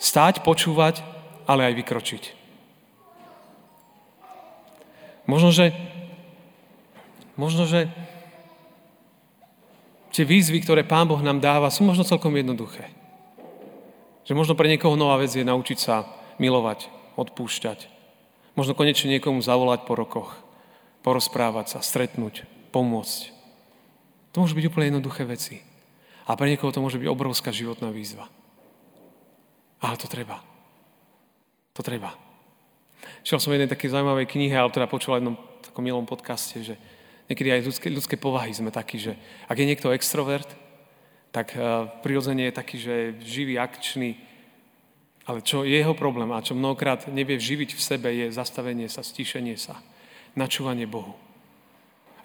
Stáť, 0.00 0.40
počúvať, 0.44 1.04
ale 1.44 1.68
aj 1.68 1.74
vykročiť. 1.82 2.24
Možno, 5.28 5.52
že 5.52 5.76
Možno, 7.40 7.64
že 7.64 7.88
tie 10.12 10.28
výzvy, 10.28 10.60
ktoré 10.60 10.84
Pán 10.84 11.08
Boh 11.08 11.24
nám 11.24 11.40
dáva, 11.40 11.72
sú 11.72 11.88
možno 11.88 12.04
celkom 12.04 12.36
jednoduché. 12.36 12.92
Že 14.28 14.36
možno 14.36 14.52
pre 14.52 14.68
niekoho 14.68 14.92
nová 14.92 15.16
vec 15.16 15.32
je 15.32 15.40
naučiť 15.40 15.78
sa 15.80 16.04
milovať, 16.36 16.92
odpúšťať. 17.16 17.88
Možno 18.60 18.76
konečne 18.76 19.08
niekomu 19.16 19.40
zavolať 19.40 19.88
po 19.88 19.96
rokoch, 19.96 20.36
porozprávať 21.00 21.72
sa, 21.72 21.78
stretnúť, 21.80 22.44
pomôcť. 22.76 23.32
To 24.36 24.44
môže 24.44 24.52
byť 24.52 24.68
úplne 24.68 24.92
jednoduché 24.92 25.24
veci. 25.24 25.64
A 26.28 26.36
pre 26.36 26.52
niekoho 26.52 26.76
to 26.76 26.84
môže 26.84 27.00
byť 27.00 27.08
obrovská 27.08 27.56
životná 27.56 27.88
výzva. 27.88 28.28
Ale 29.80 29.96
to 29.96 30.04
treba. 30.12 30.44
To 31.72 31.80
treba. 31.80 32.12
Šiel 33.24 33.40
som 33.40 33.48
v 33.48 33.56
jednej 33.56 33.72
takej 33.72 33.96
zaujímavej 33.96 34.28
knihe, 34.28 34.52
ale 34.52 34.68
teda 34.68 34.84
počul 34.84 35.16
v 35.16 35.24
jednom 35.24 35.36
takom 35.64 35.80
milom 35.80 36.04
podcaste, 36.04 36.60
že 36.60 36.76
niekedy 37.30 37.48
aj 37.54 37.62
ľudské, 37.62 37.86
ľudské 37.88 38.16
povahy 38.18 38.50
sme 38.50 38.74
takí, 38.74 38.98
že 38.98 39.14
ak 39.46 39.54
je 39.54 39.68
niekto 39.70 39.94
extrovert, 39.94 40.50
tak 41.30 41.54
uh, 41.54 41.86
prirodzene 42.02 42.50
je 42.50 42.58
taký, 42.58 42.76
že 42.82 42.94
živý, 43.22 43.54
akčný, 43.54 44.18
ale 45.30 45.46
čo 45.46 45.62
je 45.62 45.78
jeho 45.78 45.94
problém 45.94 46.26
a 46.34 46.42
čo 46.42 46.58
mnohokrát 46.58 47.06
nevie 47.06 47.38
živiť 47.38 47.78
v 47.78 47.80
sebe, 47.80 48.08
je 48.10 48.34
zastavenie 48.34 48.90
sa, 48.90 49.06
stíšenie 49.06 49.54
sa, 49.54 49.78
načúvanie 50.34 50.90
Bohu. 50.90 51.14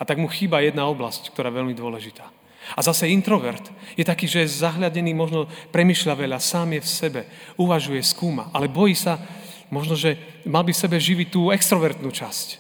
A 0.02 0.04
tak 0.10 0.18
mu 0.18 0.26
chýba 0.26 0.66
jedna 0.66 0.90
oblasť, 0.90 1.30
ktorá 1.30 1.54
je 1.54 1.58
veľmi 1.62 1.78
dôležitá. 1.78 2.26
A 2.74 2.82
zase 2.82 3.14
introvert 3.14 3.62
je 3.94 4.02
taký, 4.02 4.26
že 4.26 4.42
je 4.42 4.58
zahľadený, 4.58 5.14
možno 5.14 5.46
premyšľa 5.70 6.18
veľa, 6.18 6.42
sám 6.42 6.74
je 6.74 6.82
v 6.82 6.90
sebe, 6.90 7.22
uvažuje, 7.62 8.02
skúma, 8.02 8.50
ale 8.50 8.66
bojí 8.66 8.98
sa, 8.98 9.22
možno, 9.70 9.94
že 9.94 10.18
mal 10.50 10.66
by 10.66 10.74
v 10.74 10.82
sebe 10.82 10.98
živiť 10.98 11.28
tú 11.30 11.54
extrovertnú 11.54 12.10
časť. 12.10 12.58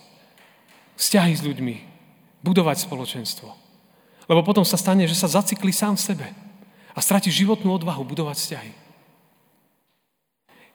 Vzťahy 0.93 1.33
s 1.33 1.41
ľuďmi, 1.41 1.94
budovať 2.45 2.85
spoločenstvo. 2.85 3.49
Lebo 4.29 4.45
potom 4.45 4.61
sa 4.61 4.77
stane, 4.77 5.09
že 5.09 5.17
sa 5.17 5.25
zacikli 5.25 5.73
sám 5.73 5.97
v 5.97 6.05
sebe 6.05 6.27
a 6.93 6.99
stratí 7.01 7.33
životnú 7.33 7.73
odvahu 7.81 8.05
budovať 8.05 8.37
vzťahy. 8.37 8.71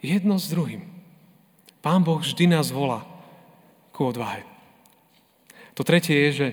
Jedno 0.02 0.34
s 0.34 0.50
druhým. 0.50 0.82
Pán 1.78 2.02
Boh 2.02 2.18
vždy 2.18 2.50
nás 2.50 2.74
volá 2.74 3.06
ku 3.94 4.10
odvahe. 4.10 4.42
To 5.78 5.86
tretie 5.86 6.28
je, 6.28 6.30
že 6.34 6.48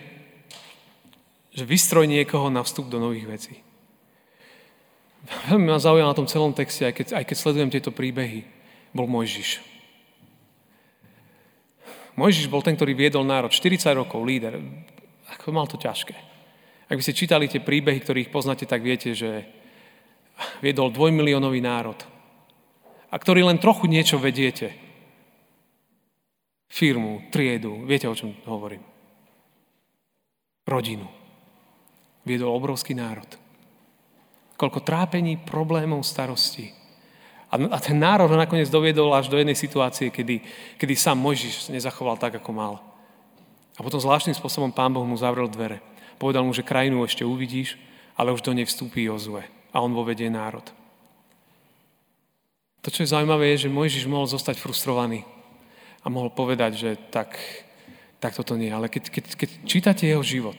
že 1.57 1.65
vystroj 1.65 2.05
niekoho 2.05 2.53
na 2.53 2.61
vstup 2.61 2.85
do 2.85 3.01
nových 3.01 3.25
vecí. 3.25 3.55
Veľmi 5.49 5.73
ma 5.73 5.81
zaujalo 5.81 6.13
na 6.13 6.19
tom 6.21 6.29
celom 6.29 6.53
texte, 6.53 6.85
aj 6.85 6.93
keď, 6.93 7.07
aj 7.17 7.25
keď 7.25 7.37
sledujem 7.41 7.73
tieto 7.73 7.89
príbehy, 7.89 8.45
bol 8.93 9.09
Mojžiš. 9.09 9.65
Mojžiš 12.13 12.45
bol 12.53 12.61
ten, 12.61 12.77
ktorý 12.77 12.93
viedol 12.93 13.25
národ 13.25 13.49
40 13.49 13.89
rokov, 13.97 14.21
líder. 14.21 14.61
Ako 15.47 15.55
mal 15.55 15.63
to 15.63 15.79
ťažké. 15.79 16.11
Ak 16.91 16.99
by 16.99 17.03
ste 17.07 17.15
čítali 17.15 17.47
tie 17.47 17.63
príbehy, 17.63 18.03
ktorých 18.03 18.35
poznáte, 18.35 18.67
tak 18.67 18.83
viete, 18.83 19.15
že 19.15 19.47
viedol 20.59 20.91
dvojmiliónový 20.91 21.63
národ. 21.63 21.95
A 23.07 23.15
ktorý 23.15 23.47
len 23.47 23.55
trochu 23.55 23.87
niečo 23.87 24.19
vediete. 24.19 24.75
Firmu, 26.67 27.31
triedu, 27.31 27.87
viete, 27.87 28.11
o 28.11 28.15
čom 28.19 28.35
hovorím. 28.43 28.83
Rodinu 30.67 31.07
viedol 32.27 32.51
obrovský 32.51 32.91
národ. 32.91 33.31
Koľko 34.59 34.83
trápení, 34.83 35.39
problémov, 35.47 36.03
starostí. 36.03 36.75
A, 37.47 37.79
ten 37.79 37.95
národ 37.95 38.27
ho 38.27 38.35
nakoniec 38.35 38.67
doviedol 38.67 39.15
až 39.15 39.31
do 39.31 39.39
jednej 39.39 39.55
situácie, 39.55 40.11
kedy, 40.11 40.43
kedy 40.75 40.91
sám 40.91 41.15
Mojžiš 41.23 41.71
nezachoval 41.71 42.19
tak, 42.19 42.35
ako 42.35 42.51
mal. 42.51 42.86
A 43.77 43.85
potom 43.85 44.01
zvláštnym 44.01 44.33
spôsobom 44.33 44.73
pán 44.73 44.89
Boh 44.89 45.05
mu 45.05 45.13
zavrel 45.13 45.45
dvere. 45.47 45.85
Povedal 46.17 46.41
mu, 46.41 46.51
že 46.51 46.65
krajinu 46.65 47.05
ešte 47.05 47.21
uvidíš, 47.21 47.77
ale 48.17 48.33
už 48.33 48.41
do 48.41 48.51
nej 48.57 48.65
vstúpi 48.65 49.05
Jozue. 49.05 49.45
A 49.69 49.85
on 49.85 49.93
vovedie 49.93 50.33
národ. 50.33 50.65
To, 52.81 52.89
čo 52.89 53.05
je 53.05 53.13
zaujímavé, 53.13 53.53
je, 53.53 53.69
že 53.69 53.73
Mojžiš 53.73 54.09
mohol 54.09 54.25
zostať 54.25 54.57
frustrovaný. 54.57 55.21
A 56.01 56.09
mohol 56.09 56.33
povedať, 56.33 56.71
že 56.73 56.89
tak, 57.13 57.37
tak 58.17 58.33
toto 58.33 58.57
nie. 58.57 58.73
Ale 58.73 58.89
keď, 58.89 59.13
keď, 59.13 59.23
keď 59.37 59.49
čítate 59.69 60.09
jeho 60.09 60.25
život, 60.25 60.57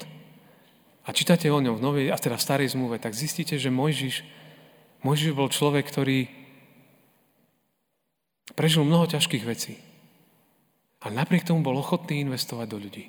a 1.08 1.16
čítate 1.16 1.48
o 1.48 1.56
ňom 1.56 1.80
v 1.80 1.84
novej, 1.84 2.06
a 2.12 2.20
teda 2.20 2.36
v 2.36 2.44
starej 2.44 2.76
zmluve, 2.76 3.00
tak 3.00 3.16
zistíte, 3.16 3.56
že 3.56 3.72
Mojžiš, 3.72 4.28
Mojžiš 5.00 5.32
bol 5.32 5.48
človek, 5.48 5.88
ktorý 5.88 6.28
prežil 8.52 8.84
mnoho 8.84 9.08
ťažkých 9.08 9.44
vecí. 9.48 9.80
A 10.98 11.14
napriek 11.14 11.46
tomu 11.46 11.62
bol 11.62 11.78
ochotný 11.78 12.26
investovať 12.26 12.66
do 12.66 12.78
ľudí. 12.82 13.06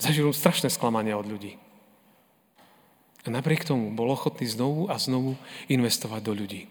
Zažil 0.00 0.32
strašné 0.32 0.72
sklamania 0.72 1.20
od 1.20 1.28
ľudí. 1.28 1.60
A 3.22 3.30
napriek 3.30 3.62
tomu 3.62 3.92
bol 3.94 4.10
ochotný 4.10 4.48
znovu 4.50 4.90
a 4.90 4.98
znovu 4.98 5.38
investovať 5.70 6.20
do 6.24 6.32
ľudí 6.34 6.66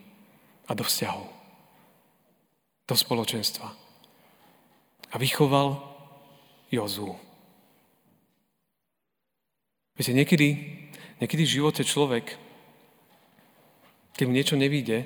a 0.68 0.76
do 0.76 0.84
vzťahov, 0.84 1.30
do 2.90 2.96
spoločenstva. 2.98 3.72
A 5.12 5.16
vychoval 5.16 5.80
Jozú. 6.72 7.16
Viete, 9.96 10.16
niekedy, 10.16 10.50
niekedy 11.20 11.44
v 11.44 11.56
živote 11.62 11.84
človek, 11.84 12.40
keď 14.16 14.24
mu 14.28 14.34
niečo 14.34 14.56
nevíde, 14.56 15.04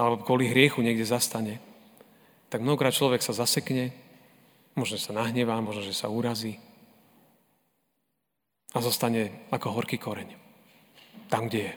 alebo 0.00 0.24
kvôli 0.24 0.48
hriechu 0.48 0.80
niekde 0.80 1.04
zastane, 1.04 1.60
tak 2.50 2.60
mnohokrát 2.60 2.90
človek 2.90 3.22
sa 3.22 3.30
zasekne, 3.30 3.94
možno 4.74 4.98
sa 4.98 5.14
nahnevá, 5.14 5.62
možno, 5.62 5.86
že 5.86 5.94
sa 5.94 6.10
urazí 6.10 6.58
a 8.70 8.78
zostane 8.78 9.50
ako 9.50 9.74
horký 9.74 9.98
koreň. 9.98 10.34
Tam, 11.30 11.46
kde 11.46 11.70
je. 11.70 11.74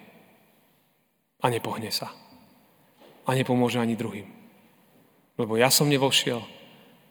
A 1.42 1.50
nepohne 1.50 1.90
sa. 1.90 2.10
A 3.26 3.30
nepomôže 3.34 3.82
ani 3.82 3.98
druhým. 3.98 4.30
Lebo 5.38 5.58
ja 5.58 5.74
som 5.74 5.90
nevošiel, 5.90 6.42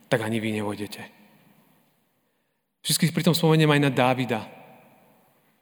tak 0.07 0.22
ani 0.22 0.38
vy 0.38 0.55
nevojdete. 0.62 1.03
Všetkých 2.83 3.14
pritom 3.14 3.35
spomeniem 3.35 3.70
aj 3.79 3.81
na 3.83 3.90
Dávida, 3.94 4.42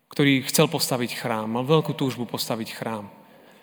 ktorý 0.09 0.45
chcel 0.49 0.69
postaviť 0.73 1.21
chrám, 1.21 1.53
mal 1.53 1.65
veľkú 1.69 1.93
túžbu 1.93 2.25
postaviť 2.25 2.77
chrám. 2.77 3.09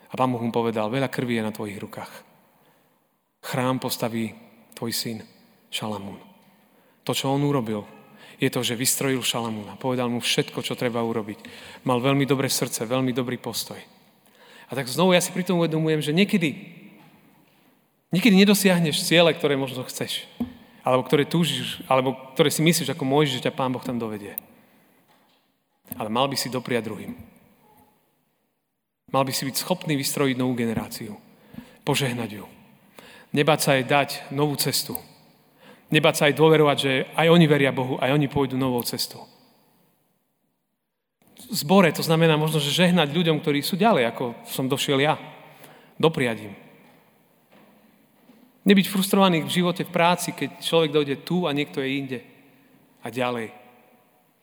A 0.08 0.14
pán 0.16 0.32
Boh 0.32 0.42
mu 0.42 0.54
povedal, 0.54 0.88
veľa 0.90 1.10
krvi 1.10 1.42
je 1.42 1.46
na 1.46 1.52
tvojich 1.54 1.78
rukách. 1.82 2.27
Chrám 3.48 3.80
postaví 3.80 4.36
tvoj 4.76 4.92
syn 4.92 5.18
Šalamún. 5.72 6.20
To, 7.08 7.16
čo 7.16 7.32
on 7.32 7.40
urobil, 7.48 7.88
je 8.44 8.52
to, 8.52 8.60
že 8.60 8.76
vystrojil 8.76 9.24
Šalamúna. 9.24 9.80
Povedal 9.80 10.12
mu 10.12 10.20
všetko, 10.20 10.60
čo 10.60 10.76
treba 10.76 11.00
urobiť. 11.00 11.40
Mal 11.88 12.04
veľmi 12.04 12.28
dobré 12.28 12.52
srdce, 12.52 12.84
veľmi 12.84 13.16
dobrý 13.16 13.40
postoj. 13.40 13.80
A 14.68 14.72
tak 14.76 14.92
znovu 14.92 15.16
ja 15.16 15.24
si 15.24 15.32
pri 15.32 15.48
tom 15.48 15.64
uvedomujem, 15.64 16.04
že 16.04 16.12
niekedy, 16.12 16.60
niekedy 18.12 18.36
nedosiahneš 18.36 19.08
ciele, 19.08 19.32
ktoré 19.32 19.56
možno 19.56 19.88
chceš 19.88 20.28
alebo 20.88 21.04
ktoré 21.04 21.28
túžiš, 21.28 21.84
alebo 21.84 22.16
ktoré 22.32 22.48
si 22.48 22.64
myslíš 22.64 22.96
ako 22.96 23.04
môj, 23.04 23.28
že 23.28 23.44
ťa 23.44 23.52
Pán 23.52 23.76
Boh 23.76 23.84
tam 23.84 24.00
dovedie. 24.00 24.40
Ale 26.00 26.08
mal 26.08 26.32
by 26.32 26.40
si 26.40 26.48
dopriať 26.48 26.88
druhým. 26.88 27.12
Mal 29.12 29.24
by 29.28 29.36
si 29.36 29.44
byť 29.44 29.56
schopný 29.60 30.00
vystrojiť 30.00 30.40
novú 30.40 30.56
generáciu. 30.56 31.20
Požehnať 31.84 32.40
ju. 32.40 32.57
Nebáť 33.36 33.60
sa 33.60 33.70
aj 33.76 33.84
dať 33.84 34.10
novú 34.32 34.56
cestu. 34.56 34.96
Nebáť 35.88 36.16
sa 36.16 36.24
aj 36.28 36.36
dôverovať, 36.36 36.78
že 36.78 36.92
aj 37.16 37.28
oni 37.32 37.46
veria 37.48 37.72
Bohu, 37.72 37.96
aj 38.00 38.12
oni 38.12 38.28
pôjdu 38.28 38.60
novou 38.60 38.84
cestou. 38.84 39.24
Zbore 41.48 41.92
to 41.96 42.04
znamená 42.04 42.36
možno, 42.36 42.60
že 42.60 42.76
žehnať 42.76 43.16
ľuďom, 43.16 43.40
ktorí 43.40 43.64
sú 43.64 43.80
ďalej, 43.80 44.12
ako 44.12 44.36
som 44.44 44.68
došiel 44.68 45.00
ja. 45.00 45.16
Dopriať 45.96 46.52
im. 46.52 46.54
Nebyť 48.68 48.92
frustrovaný 48.92 49.48
v 49.48 49.54
živote, 49.64 49.88
v 49.88 49.96
práci, 49.96 50.36
keď 50.36 50.60
človek 50.60 50.92
dojde 50.92 51.16
tu 51.24 51.48
a 51.48 51.56
niekto 51.56 51.80
je 51.80 51.90
inde 51.96 52.20
a 53.00 53.08
ďalej. 53.08 53.56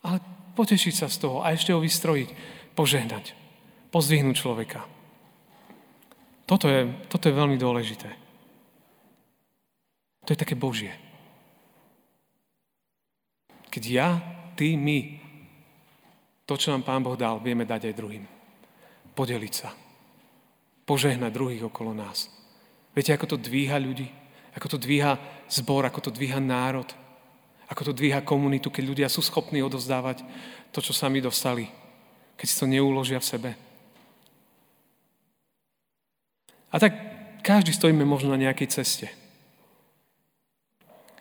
Ale 0.01 0.17
potešiť 0.57 0.95
sa 0.97 1.13
z 1.13 1.29
toho 1.29 1.45
a 1.45 1.53
ešte 1.53 1.77
ho 1.77 1.81
vystrojiť, 1.85 2.29
požehnať, 2.73 3.37
pozdvihnúť 3.93 4.37
človeka. 4.41 4.89
Toto 6.49 6.73
je, 6.73 6.89
toto 7.13 7.29
je 7.29 7.37
veľmi 7.37 7.61
dôležité. 7.61 8.24
To 10.25 10.33
je 10.33 10.41
také 10.41 10.57
Božie. 10.57 10.93
Keď 13.69 13.85
ja, 13.91 14.09
ty, 14.57 14.79
my, 14.79 15.21
to, 16.49 16.57
čo 16.57 16.73
nám 16.73 16.85
Pán 16.85 17.05
Boh 17.05 17.17
dal, 17.17 17.41
vieme 17.41 17.69
dať 17.69 17.93
aj 17.93 17.99
druhým. 17.99 18.25
Podeliť 19.13 19.53
sa. 19.53 19.73
Požehnať 20.85 21.33
druhých 21.33 21.65
okolo 21.69 21.97
nás. 21.97 22.29
Viete, 22.93 23.13
ako 23.13 23.35
to 23.35 23.37
dvíha 23.41 23.77
ľudí? 23.81 24.09
Ako 24.55 24.77
to 24.77 24.79
dvíha 24.79 25.19
zbor, 25.51 25.83
ako 25.89 26.09
to 26.09 26.11
dvíha 26.15 26.39
národ? 26.39 26.87
Ako 27.67 27.91
to 27.91 27.93
dvíha 27.97 28.23
komunitu, 28.23 28.69
keď 28.71 28.85
ľudia 28.87 29.09
sú 29.09 29.25
schopní 29.25 29.65
odozdávať 29.65 30.23
to, 30.71 30.79
čo 30.85 30.93
sami 30.93 31.19
dostali, 31.19 31.67
keď 32.37 32.47
si 32.47 32.57
to 32.61 32.67
neuložia 32.69 33.19
v 33.19 33.29
sebe? 33.29 33.51
A 36.71 36.77
tak 36.79 36.93
každý 37.41 37.73
stojíme 37.73 38.05
možno 38.05 38.35
na 38.35 38.39
nejakej 38.39 38.69
ceste. 38.71 39.07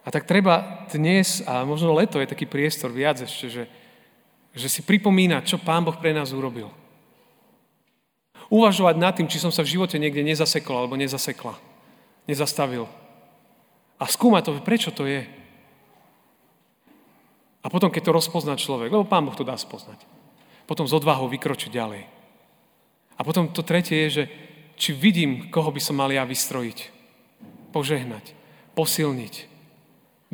A 0.03 0.11
tak 0.11 0.27
treba 0.27 0.83
dnes, 0.91 1.39
a 1.47 1.63
možno 1.63 1.95
leto 1.95 2.19
je 2.19 2.27
taký 2.27 2.43
priestor 2.43 2.91
viac 2.91 3.23
ešte, 3.23 3.47
že, 3.47 3.63
že 4.51 4.67
si 4.67 4.83
pripomína, 4.83 5.47
čo 5.47 5.55
Pán 5.55 5.87
Boh 5.87 5.95
pre 5.95 6.11
nás 6.11 6.35
urobil. 6.35 6.67
Uvažovať 8.51 8.95
nad 8.99 9.15
tým, 9.15 9.31
či 9.31 9.39
som 9.39 9.49
sa 9.49 9.63
v 9.63 9.71
živote 9.71 9.95
niekde 9.95 10.19
nezasekol 10.19 10.75
alebo 10.75 10.99
nezasekla. 10.99 11.55
Nezastavil. 12.27 12.85
A 13.95 14.03
skúmať 14.03 14.43
to, 14.43 14.51
prečo 14.59 14.91
to 14.91 15.07
je. 15.07 15.23
A 17.63 17.71
potom, 17.71 17.87
keď 17.87 18.11
to 18.11 18.17
rozpozná 18.19 18.59
človek, 18.59 18.91
lebo 18.91 19.07
Pán 19.07 19.23
Boh 19.23 19.35
to 19.39 19.47
dá 19.47 19.55
spoznať, 19.55 20.03
potom 20.67 20.83
z 20.83 20.99
odvahou 20.99 21.31
vykročiť 21.31 21.71
ďalej. 21.71 22.03
A 23.15 23.21
potom 23.23 23.47
to 23.47 23.63
tretie 23.63 24.03
je, 24.07 24.09
že 24.11 24.23
či 24.75 24.91
vidím, 24.91 25.47
koho 25.47 25.71
by 25.71 25.79
som 25.79 25.95
mal 25.95 26.11
ja 26.11 26.27
vystrojiť, 26.27 26.91
požehnať, 27.71 28.35
posilniť, 28.75 29.52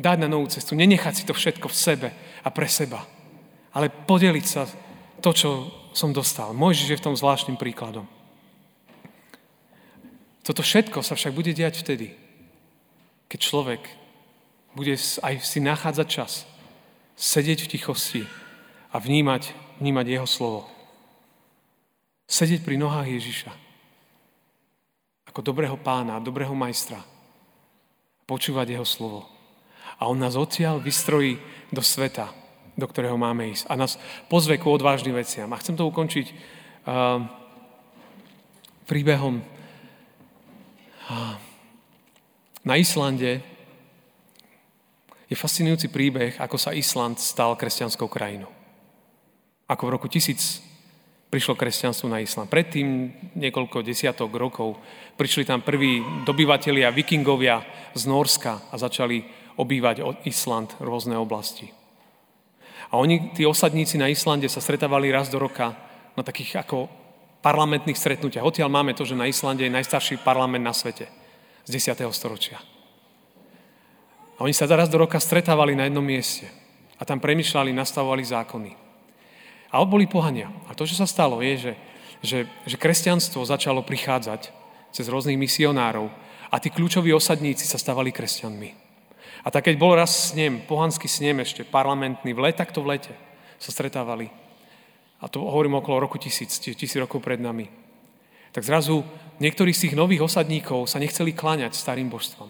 dať 0.00 0.16
na 0.24 0.28
novú 0.32 0.48
cestu, 0.48 0.72
nenechať 0.72 1.14
si 1.14 1.24
to 1.28 1.36
všetko 1.36 1.68
v 1.68 1.76
sebe 1.76 2.08
a 2.40 2.48
pre 2.48 2.66
seba, 2.66 3.04
ale 3.76 3.92
podeliť 3.92 4.46
sa 4.48 4.64
to, 5.20 5.30
čo 5.36 5.48
som 5.92 6.10
dostal. 6.16 6.56
Mojžiš 6.56 6.88
je 6.96 6.98
v 6.98 7.04
tom 7.04 7.14
zvláštnym 7.14 7.60
príkladom. 7.60 8.08
Toto 10.40 10.64
všetko 10.64 11.04
sa 11.04 11.14
však 11.14 11.36
bude 11.36 11.52
diať 11.52 11.84
vtedy, 11.84 12.16
keď 13.28 13.38
človek 13.38 13.82
bude 14.74 14.96
aj 14.96 15.34
si 15.44 15.60
nachádzať 15.60 16.06
čas, 16.08 16.32
sedieť 17.14 17.68
v 17.68 17.70
tichosti 17.76 18.22
a 18.90 18.96
vnímať, 18.98 19.52
vnímať 19.78 20.06
jeho 20.08 20.26
slovo. 20.26 20.60
Sedieť 22.30 22.62
pri 22.62 22.78
nohách 22.78 23.10
Ježiša. 23.10 23.52
Ako 25.30 25.42
dobrého 25.42 25.78
pána, 25.78 26.22
dobrého 26.22 26.54
majstra. 26.54 27.02
Počúvať 28.26 28.78
jeho 28.78 28.86
slovo. 28.86 29.39
A 30.00 30.08
on 30.08 30.16
nás 30.16 30.32
odtiaľ 30.32 30.80
vystrojí 30.80 31.36
do 31.68 31.84
sveta, 31.84 32.32
do 32.72 32.88
ktorého 32.88 33.20
máme 33.20 33.52
ísť. 33.52 33.68
A 33.68 33.76
nás 33.76 34.00
pozve 34.32 34.56
ku 34.56 34.72
odvážnym 34.72 35.12
veciam. 35.12 35.52
A 35.52 35.60
chcem 35.60 35.76
to 35.76 35.84
ukončiť 35.84 36.26
uh, 36.32 37.20
príbehom. 38.88 39.44
Uh, 41.04 41.36
na 42.64 42.80
Islande 42.80 43.44
je 45.28 45.36
fascinujúci 45.36 45.92
príbeh, 45.92 46.40
ako 46.40 46.56
sa 46.56 46.74
Island 46.74 47.20
stal 47.20 47.54
kresťanskou 47.54 48.08
krajinou. 48.08 48.50
Ako 49.68 49.86
v 49.86 49.94
roku 49.94 50.08
1000 50.08 50.70
prišlo 51.30 51.54
kresťanstvo 51.54 52.10
na 52.10 52.18
Island. 52.18 52.50
Predtým 52.50 52.86
niekoľko 53.38 53.86
desiatok 53.86 54.34
rokov 54.34 54.82
prišli 55.14 55.46
tam 55.46 55.62
prví 55.62 56.02
dobyvatelia, 56.26 56.90
vikingovia 56.90 57.62
z 57.94 58.02
Norska 58.10 58.66
a 58.66 58.74
začali 58.74 59.39
obývať 59.58 60.02
Island 60.26 60.74
rôzne 60.78 61.18
oblasti. 61.18 61.72
A 62.90 62.98
oni, 62.98 63.30
tí 63.38 63.46
osadníci 63.46 63.98
na 63.98 64.10
Islande 64.10 64.50
sa 64.50 64.58
stretávali 64.58 65.14
raz 65.14 65.30
do 65.30 65.38
roka 65.38 65.78
na 66.18 66.26
takých 66.26 66.66
ako 66.66 66.90
parlamentných 67.40 67.96
stretnutiach. 67.96 68.42
Odtiaľ 68.42 68.68
máme 68.68 68.92
to, 68.92 69.06
že 69.06 69.18
na 69.18 69.30
Islande 69.30 69.64
je 69.64 69.72
najstarší 69.72 70.20
parlament 70.26 70.66
na 70.66 70.74
svete 70.74 71.06
z 71.64 71.70
10. 71.70 72.02
storočia. 72.10 72.58
A 74.36 74.44
oni 74.44 74.56
sa 74.56 74.66
raz 74.66 74.90
do 74.90 74.98
roka 74.98 75.20
stretávali 75.22 75.78
na 75.78 75.86
jednom 75.86 76.02
mieste 76.02 76.48
a 76.98 77.06
tam 77.06 77.22
premyšľali, 77.22 77.70
nastavovali 77.76 78.24
zákony. 78.26 78.72
A 79.70 79.86
boli 79.86 80.10
pohania. 80.10 80.50
A 80.66 80.74
to, 80.74 80.82
čo 80.82 80.98
sa 80.98 81.06
stalo, 81.06 81.38
je, 81.44 81.54
že, 81.56 81.72
že, 82.26 82.38
že 82.66 82.76
kresťanstvo 82.80 83.46
začalo 83.46 83.86
prichádzať 83.86 84.50
cez 84.90 85.06
rôznych 85.06 85.38
misionárov 85.38 86.10
a 86.50 86.56
tí 86.58 86.74
kľúčoví 86.74 87.14
osadníci 87.14 87.62
sa 87.62 87.78
stávali 87.78 88.10
kresťanmi. 88.10 88.89
A 89.40 89.48
tak 89.48 89.68
keď 89.68 89.76
bol 89.80 89.96
raz 89.96 90.32
snem, 90.32 90.60
pohanský 90.68 91.08
snem 91.08 91.40
ešte, 91.40 91.64
parlamentný, 91.64 92.36
v 92.36 92.50
let, 92.50 92.60
takto 92.60 92.84
v 92.84 92.96
lete 92.96 93.14
sa 93.56 93.72
stretávali. 93.72 94.28
A 95.20 95.28
to 95.28 95.44
hovorím 95.44 95.80
okolo 95.80 96.08
roku 96.08 96.16
tisíc, 96.16 96.60
tisíc 96.60 96.96
rokov 96.96 97.20
pred 97.20 97.40
nami. 97.40 97.68
Tak 98.52 98.64
zrazu 98.64 99.04
niektorí 99.38 99.72
z 99.72 99.88
tých 99.88 99.94
nových 99.96 100.24
osadníkov 100.24 100.88
sa 100.88 101.00
nechceli 101.00 101.36
kláňať 101.36 101.76
starým 101.76 102.08
božstvom. 102.08 102.48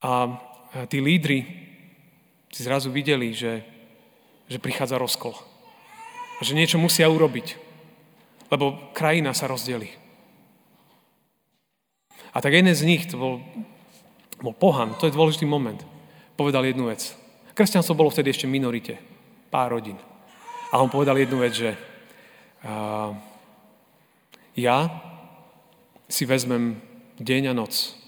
A 0.00 0.40
tí 0.88 0.98
lídry 0.98 1.44
si 2.50 2.60
zrazu 2.64 2.90
videli, 2.90 3.36
že, 3.36 3.62
že 4.48 4.58
prichádza 4.58 4.98
rozkol. 4.98 5.36
Že 6.40 6.56
niečo 6.56 6.80
musia 6.80 7.06
urobiť, 7.06 7.56
lebo 8.48 8.90
krajina 8.96 9.36
sa 9.36 9.44
rozdeli. 9.44 9.99
A 12.30 12.38
tak 12.38 12.54
jeden 12.54 12.74
z 12.74 12.86
nich, 12.86 13.10
to 13.10 13.18
bol, 13.18 13.34
bol 14.38 14.54
pohan, 14.54 14.94
to 14.98 15.10
je 15.10 15.16
dôležitý 15.16 15.46
moment, 15.46 15.82
povedal 16.38 16.62
jednu 16.62 16.86
vec. 16.86 17.14
Kresťanstvo 17.54 17.98
bolo 17.98 18.14
vtedy 18.14 18.30
ešte 18.30 18.46
minorite, 18.46 18.96
pár 19.50 19.74
rodín. 19.74 19.98
A 20.70 20.78
on 20.78 20.88
povedal 20.88 21.18
jednu 21.18 21.42
vec, 21.42 21.52
že 21.52 21.74
uh, 21.74 23.10
ja 24.54 24.86
si 26.06 26.22
vezmem 26.22 26.78
deň 27.18 27.50
a 27.50 27.54
noc 27.54 27.98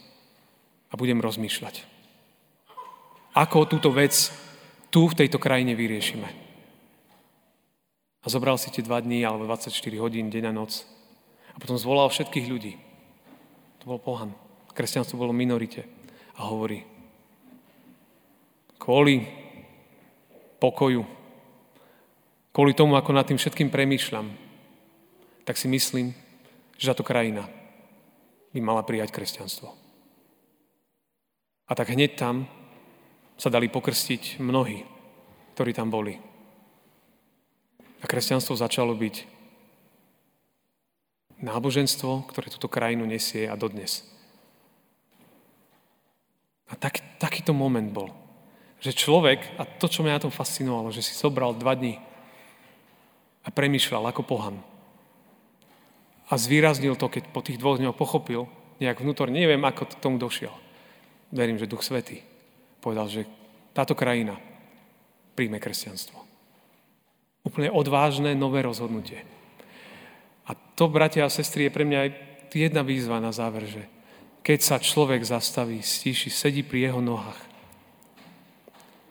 a 0.90 0.94
budem 0.94 1.18
rozmýšľať. 1.18 1.82
Ako 3.32 3.66
túto 3.66 3.90
vec 3.90 4.12
tu 4.92 5.08
v 5.08 5.16
tejto 5.16 5.40
krajine 5.40 5.72
vyriešime. 5.72 6.28
A 8.22 8.26
zobral 8.30 8.54
si 8.60 8.70
tie 8.70 8.84
dva 8.84 9.02
dní 9.02 9.24
alebo 9.26 9.48
24 9.48 9.72
hodín, 9.98 10.30
deň 10.30 10.52
a 10.52 10.54
noc. 10.54 10.86
A 11.52 11.58
potom 11.58 11.74
zvolal 11.74 12.06
všetkých 12.12 12.46
ľudí. 12.46 12.91
To 13.82 13.90
bol 13.90 13.98
pohan. 13.98 14.30
Kresťanstvo 14.70 15.18
bolo 15.18 15.34
minorite. 15.34 15.82
A 16.38 16.46
hovorí, 16.46 16.86
kvôli 18.78 19.26
pokoju, 20.62 21.02
kvôli 22.54 22.72
tomu, 22.78 22.94
ako 22.94 23.10
nad 23.10 23.26
tým 23.26 23.42
všetkým 23.42 23.74
premýšľam, 23.74 24.30
tak 25.42 25.58
si 25.58 25.66
myslím, 25.66 26.14
že 26.78 26.94
táto 26.94 27.02
krajina 27.02 27.50
by 28.54 28.60
mala 28.62 28.86
prijať 28.86 29.10
kresťanstvo. 29.10 29.74
A 31.66 31.72
tak 31.74 31.90
hneď 31.90 32.14
tam 32.14 32.46
sa 33.34 33.50
dali 33.50 33.66
pokrstiť 33.66 34.38
mnohí, 34.38 34.86
ktorí 35.58 35.74
tam 35.74 35.90
boli. 35.90 36.22
A 37.98 38.04
kresťanstvo 38.06 38.54
začalo 38.54 38.94
byť 38.94 39.31
náboženstvo, 41.42 42.30
ktoré 42.30 42.48
túto 42.48 42.70
krajinu 42.70 43.04
nesie 43.04 43.50
a 43.50 43.58
dodnes. 43.58 44.06
A 46.70 46.78
tak, 46.78 47.04
takýto 47.20 47.52
moment 47.52 47.90
bol, 47.92 48.08
že 48.80 48.96
človek, 48.96 49.60
a 49.60 49.66
to, 49.68 49.90
čo 49.90 50.00
mňa 50.00 50.16
na 50.16 50.24
tom 50.24 50.32
fascinovalo, 50.32 50.88
že 50.88 51.04
si 51.04 51.12
zobral 51.12 51.52
dva 51.52 51.76
dní 51.76 52.00
a 53.44 53.52
premyšľal 53.52 54.08
ako 54.08 54.22
pohan. 54.24 54.56
A 56.32 56.38
zvýraznil 56.40 56.96
to, 56.96 57.12
keď 57.12 57.28
po 57.28 57.44
tých 57.44 57.60
dvoch 57.60 57.76
dňoch 57.76 57.98
pochopil, 57.98 58.48
nejak 58.80 59.04
vnútorne, 59.04 59.36
neviem, 59.36 59.60
ako 59.60 59.84
to 59.84 59.96
tomu 60.00 60.16
došiel. 60.16 60.54
Verím, 61.28 61.60
že 61.60 61.68
Duch 61.68 61.84
Svetý 61.84 62.24
povedal, 62.80 63.06
že 63.06 63.28
táto 63.76 63.92
krajina 63.92 64.40
príjme 65.38 65.60
kresťanstvo. 65.60 66.18
Úplne 67.46 67.68
odvážne 67.70 68.32
nové 68.34 68.62
rozhodnutie. 68.62 69.22
To, 70.76 70.88
bratia 70.88 71.28
a 71.28 71.32
sestry, 71.32 71.68
je 71.68 71.74
pre 71.74 71.84
mňa 71.84 71.98
aj 71.98 72.10
jedna 72.52 72.82
výzva 72.84 73.20
na 73.20 73.32
záver, 73.32 73.68
že 73.68 73.82
keď 74.42 74.58
sa 74.60 74.76
človek 74.82 75.22
zastaví, 75.22 75.80
stíši, 75.80 76.28
sedí 76.28 76.66
pri 76.66 76.90
jeho 76.90 77.00
nohách, 77.00 77.38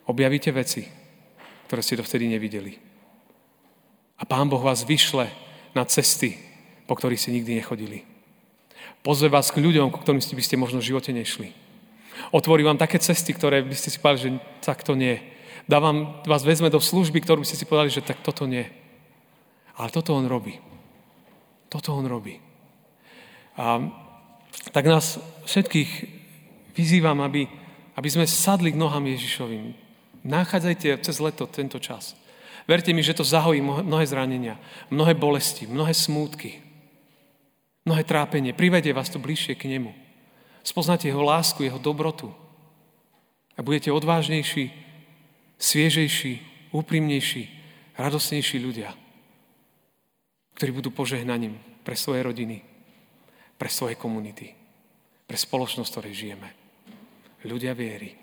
objavíte 0.06 0.52
veci, 0.52 0.86
ktoré 1.71 1.80
ste 1.80 2.00
dovtedy 2.00 2.28
nevideli. 2.28 2.76
A 4.19 4.28
Pán 4.28 4.52
Boh 4.52 4.62
vás 4.62 4.84
vyšle 4.84 5.32
na 5.74 5.88
cesty, 5.88 6.38
po 6.86 6.93
ktorých 7.00 7.17
ste 7.17 7.32
nikdy 7.32 7.63
nechodili. 7.63 8.04
Pozve 9.02 9.32
vás 9.32 9.50
k 9.50 9.63
ľuďom, 9.63 9.89
ku 9.89 10.04
ktorým 10.04 10.21
by 10.21 10.43
ste 10.43 10.60
možno 10.62 10.84
v 10.84 10.93
živote 10.93 11.10
nešli. 11.15 11.56
Otvorí 12.30 12.62
vám 12.62 12.78
také 12.78 13.02
cesty, 13.02 13.34
ktoré 13.34 13.65
by 13.65 13.74
ste 13.74 13.89
si 13.89 13.97
povedali, 13.97 14.21
že 14.21 14.30
tak 14.62 14.86
to 14.86 14.93
nie. 14.93 15.17
Dávam, 15.65 16.21
vás 16.28 16.45
vezme 16.45 16.69
do 16.69 16.78
služby, 16.78 17.24
ktorú 17.24 17.41
by 17.41 17.47
ste 17.50 17.58
si 17.58 17.65
povedali, 17.65 17.89
že 17.89 18.06
tak 18.06 18.21
toto 18.21 18.45
nie. 18.45 18.67
Ale 19.74 19.89
toto 19.89 20.13
on 20.13 20.30
robí. 20.30 20.60
Toto 21.72 21.96
on 21.96 22.04
robí. 22.04 22.36
A 23.56 23.80
tak 24.76 24.84
nás 24.92 25.16
všetkých 25.48 25.90
vyzývam, 26.76 27.24
aby, 27.24 27.48
aby 27.96 28.10
sme 28.12 28.28
sadli 28.28 28.76
k 28.76 28.80
nohám 28.80 29.08
Ježišovým. 29.08 29.72
Nachádzajte 30.28 31.00
cez 31.00 31.16
leto 31.24 31.48
tento 31.48 31.80
čas. 31.80 32.20
Verte 32.68 32.92
mi, 32.92 33.00
že 33.00 33.16
to 33.16 33.24
zahojí 33.24 33.64
mnohé 33.64 34.06
zranenia, 34.06 34.60
mnohé 34.92 35.16
bolesti, 35.16 35.66
mnohé 35.66 35.96
smútky, 35.96 36.62
mnohé 37.88 38.04
trápenie. 38.04 38.54
Privedie 38.54 38.94
vás 38.94 39.10
to 39.10 39.18
bližšie 39.18 39.56
k 39.56 39.72
nemu. 39.72 39.96
Spoznáte 40.62 41.10
jeho 41.10 41.24
lásku, 41.24 41.64
jeho 41.64 41.82
dobrotu. 41.82 42.30
A 43.58 43.66
budete 43.66 43.90
odvážnejší, 43.90 44.70
sviežejší, 45.58 46.40
úprimnejší, 46.70 47.50
radosnejší 47.98 48.58
ľudia, 48.62 48.94
ktorí 50.62 50.78
budú 50.78 50.93
požehnaním 50.93 51.58
pre 51.82 51.97
svoje 51.97 52.21
rodiny, 52.21 52.62
pre 53.58 53.65
svoje 53.65 53.97
komunity, 53.97 54.54
pre 55.26 55.34
spoločnosť, 55.34 55.89
v 55.89 55.93
ktorej 55.97 56.13
žijeme. 56.13 56.50
Ľudia 57.50 57.74
viery. 57.74 58.13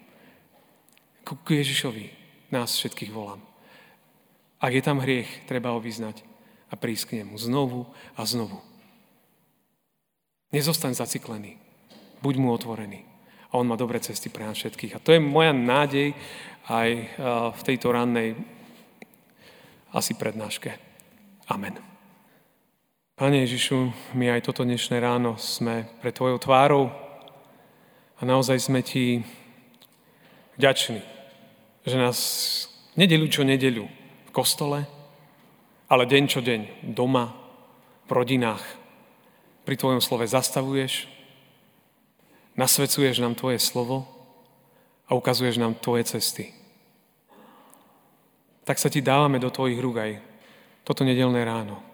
Ku 1.26 1.34
Ježišovi 1.34 2.06
nás 2.54 2.78
všetkých 2.78 3.10
volám. 3.10 3.42
Ak 4.62 4.70
je 4.70 4.86
tam 4.86 5.02
hriech, 5.02 5.50
treba 5.50 5.74
ho 5.74 5.82
vyznať. 5.82 6.22
a 6.68 6.74
prísť 6.76 7.04
k 7.08 7.16
nemu 7.24 7.34
znovu 7.40 7.88
a 8.16 8.22
znovu. 8.28 8.60
Nezostaň 10.52 10.96
zaciklený. 10.96 11.56
Buď 12.20 12.34
mu 12.40 12.52
otvorený. 12.52 13.04
A 13.48 13.56
on 13.56 13.68
má 13.68 13.76
dobré 13.80 14.00
cesty 14.00 14.28
pre 14.28 14.44
nás 14.44 14.56
všetkých. 14.60 14.96
A 14.96 15.02
to 15.02 15.16
je 15.16 15.20
moja 15.20 15.56
nádej 15.56 16.12
aj 16.68 16.88
v 17.56 17.62
tejto 17.64 17.88
rannej 17.88 18.36
asi 19.96 20.12
prednáške. 20.12 20.76
Amen. 21.48 21.97
Pane 23.18 23.42
Ježišu, 23.42 24.14
my 24.14 24.30
aj 24.30 24.46
toto 24.46 24.62
dnešné 24.62 25.02
ráno 25.02 25.34
sme 25.42 25.90
pre 25.98 26.14
Tvojou 26.14 26.38
tvárou 26.38 26.86
a 28.14 28.22
naozaj 28.22 28.62
sme 28.62 28.78
Ti 28.78 29.26
vďační, 30.54 31.02
že 31.82 31.98
nás 31.98 32.18
nedelu 32.94 33.26
čo 33.26 33.42
nedelu 33.42 33.90
v 34.22 34.30
kostole, 34.30 34.86
ale 35.90 36.06
deň 36.06 36.24
čo 36.30 36.38
deň 36.38 36.94
doma, 36.94 37.34
v 38.06 38.10
rodinách, 38.14 38.62
pri 39.66 39.74
Tvojom 39.74 39.98
slove 39.98 40.22
zastavuješ, 40.22 41.10
nasvedcuješ 42.54 43.18
nám 43.18 43.34
Tvoje 43.34 43.58
slovo 43.58 44.06
a 45.10 45.18
ukazuješ 45.18 45.58
nám 45.58 45.74
Tvoje 45.74 46.06
cesty. 46.06 46.54
Tak 48.62 48.78
sa 48.78 48.86
Ti 48.86 49.02
dávame 49.02 49.42
do 49.42 49.50
Tvojich 49.50 49.82
rúk 49.82 50.06
aj 50.06 50.22
toto 50.86 51.02
nedelné 51.02 51.42
ráno. 51.42 51.87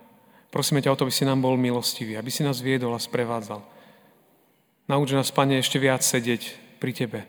Prosíme 0.54 0.78
ťa 0.78 0.94
o 0.94 0.98
to, 1.02 1.02
aby 1.02 1.10
si 1.10 1.26
nám 1.26 1.42
bol 1.42 1.58
milostivý, 1.58 2.14
aby 2.14 2.30
si 2.30 2.46
nás 2.46 2.62
viedol 2.62 2.94
a 2.94 3.02
sprevádzal. 3.02 3.58
Nauč 4.86 5.10
nás, 5.10 5.34
Pane, 5.34 5.58
ešte 5.58 5.82
viac 5.82 6.06
sedieť 6.06 6.54
pri 6.78 6.94
Tebe, 6.94 7.20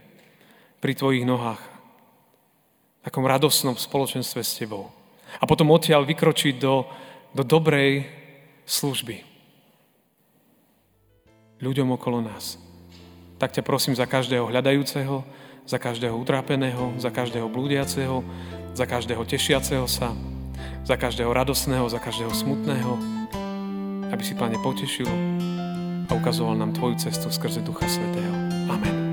pri 0.78 0.94
Tvojich 0.94 1.26
nohách, 1.26 1.58
v 1.58 3.02
takom 3.10 3.26
radosnom 3.26 3.74
spoločenstve 3.74 4.46
s 4.46 4.62
Tebou. 4.62 4.94
A 5.42 5.50
potom 5.50 5.74
odtiaľ 5.74 6.06
vykročiť 6.06 6.62
do, 6.62 6.86
do 7.34 7.42
dobrej 7.42 8.06
služby 8.70 9.26
ľuďom 11.66 11.98
okolo 11.98 12.22
nás. 12.22 12.62
Tak 13.42 13.58
ťa 13.58 13.66
prosím 13.66 13.98
za 13.98 14.06
každého 14.06 14.54
hľadajúceho, 14.54 15.26
za 15.66 15.82
každého 15.82 16.14
utrápeného, 16.14 16.94
za 17.02 17.10
každého 17.10 17.50
blúdiaceho, 17.50 18.22
za 18.78 18.86
každého 18.86 19.26
tešiaceho 19.26 19.90
sa, 19.90 20.14
za 20.86 20.94
každého 20.94 21.34
radosného, 21.34 21.90
za 21.90 21.98
každého 21.98 22.30
smutného, 22.30 23.15
aby 24.16 24.24
si, 24.24 24.32
Pane, 24.32 24.56
potešil 24.64 25.12
a 26.08 26.12
ukazoval 26.16 26.56
nám 26.56 26.72
Tvoju 26.72 26.96
cestu 26.96 27.28
skrze 27.28 27.60
Ducha 27.60 27.84
Svetého. 27.88 28.32
Amen. 28.72 29.05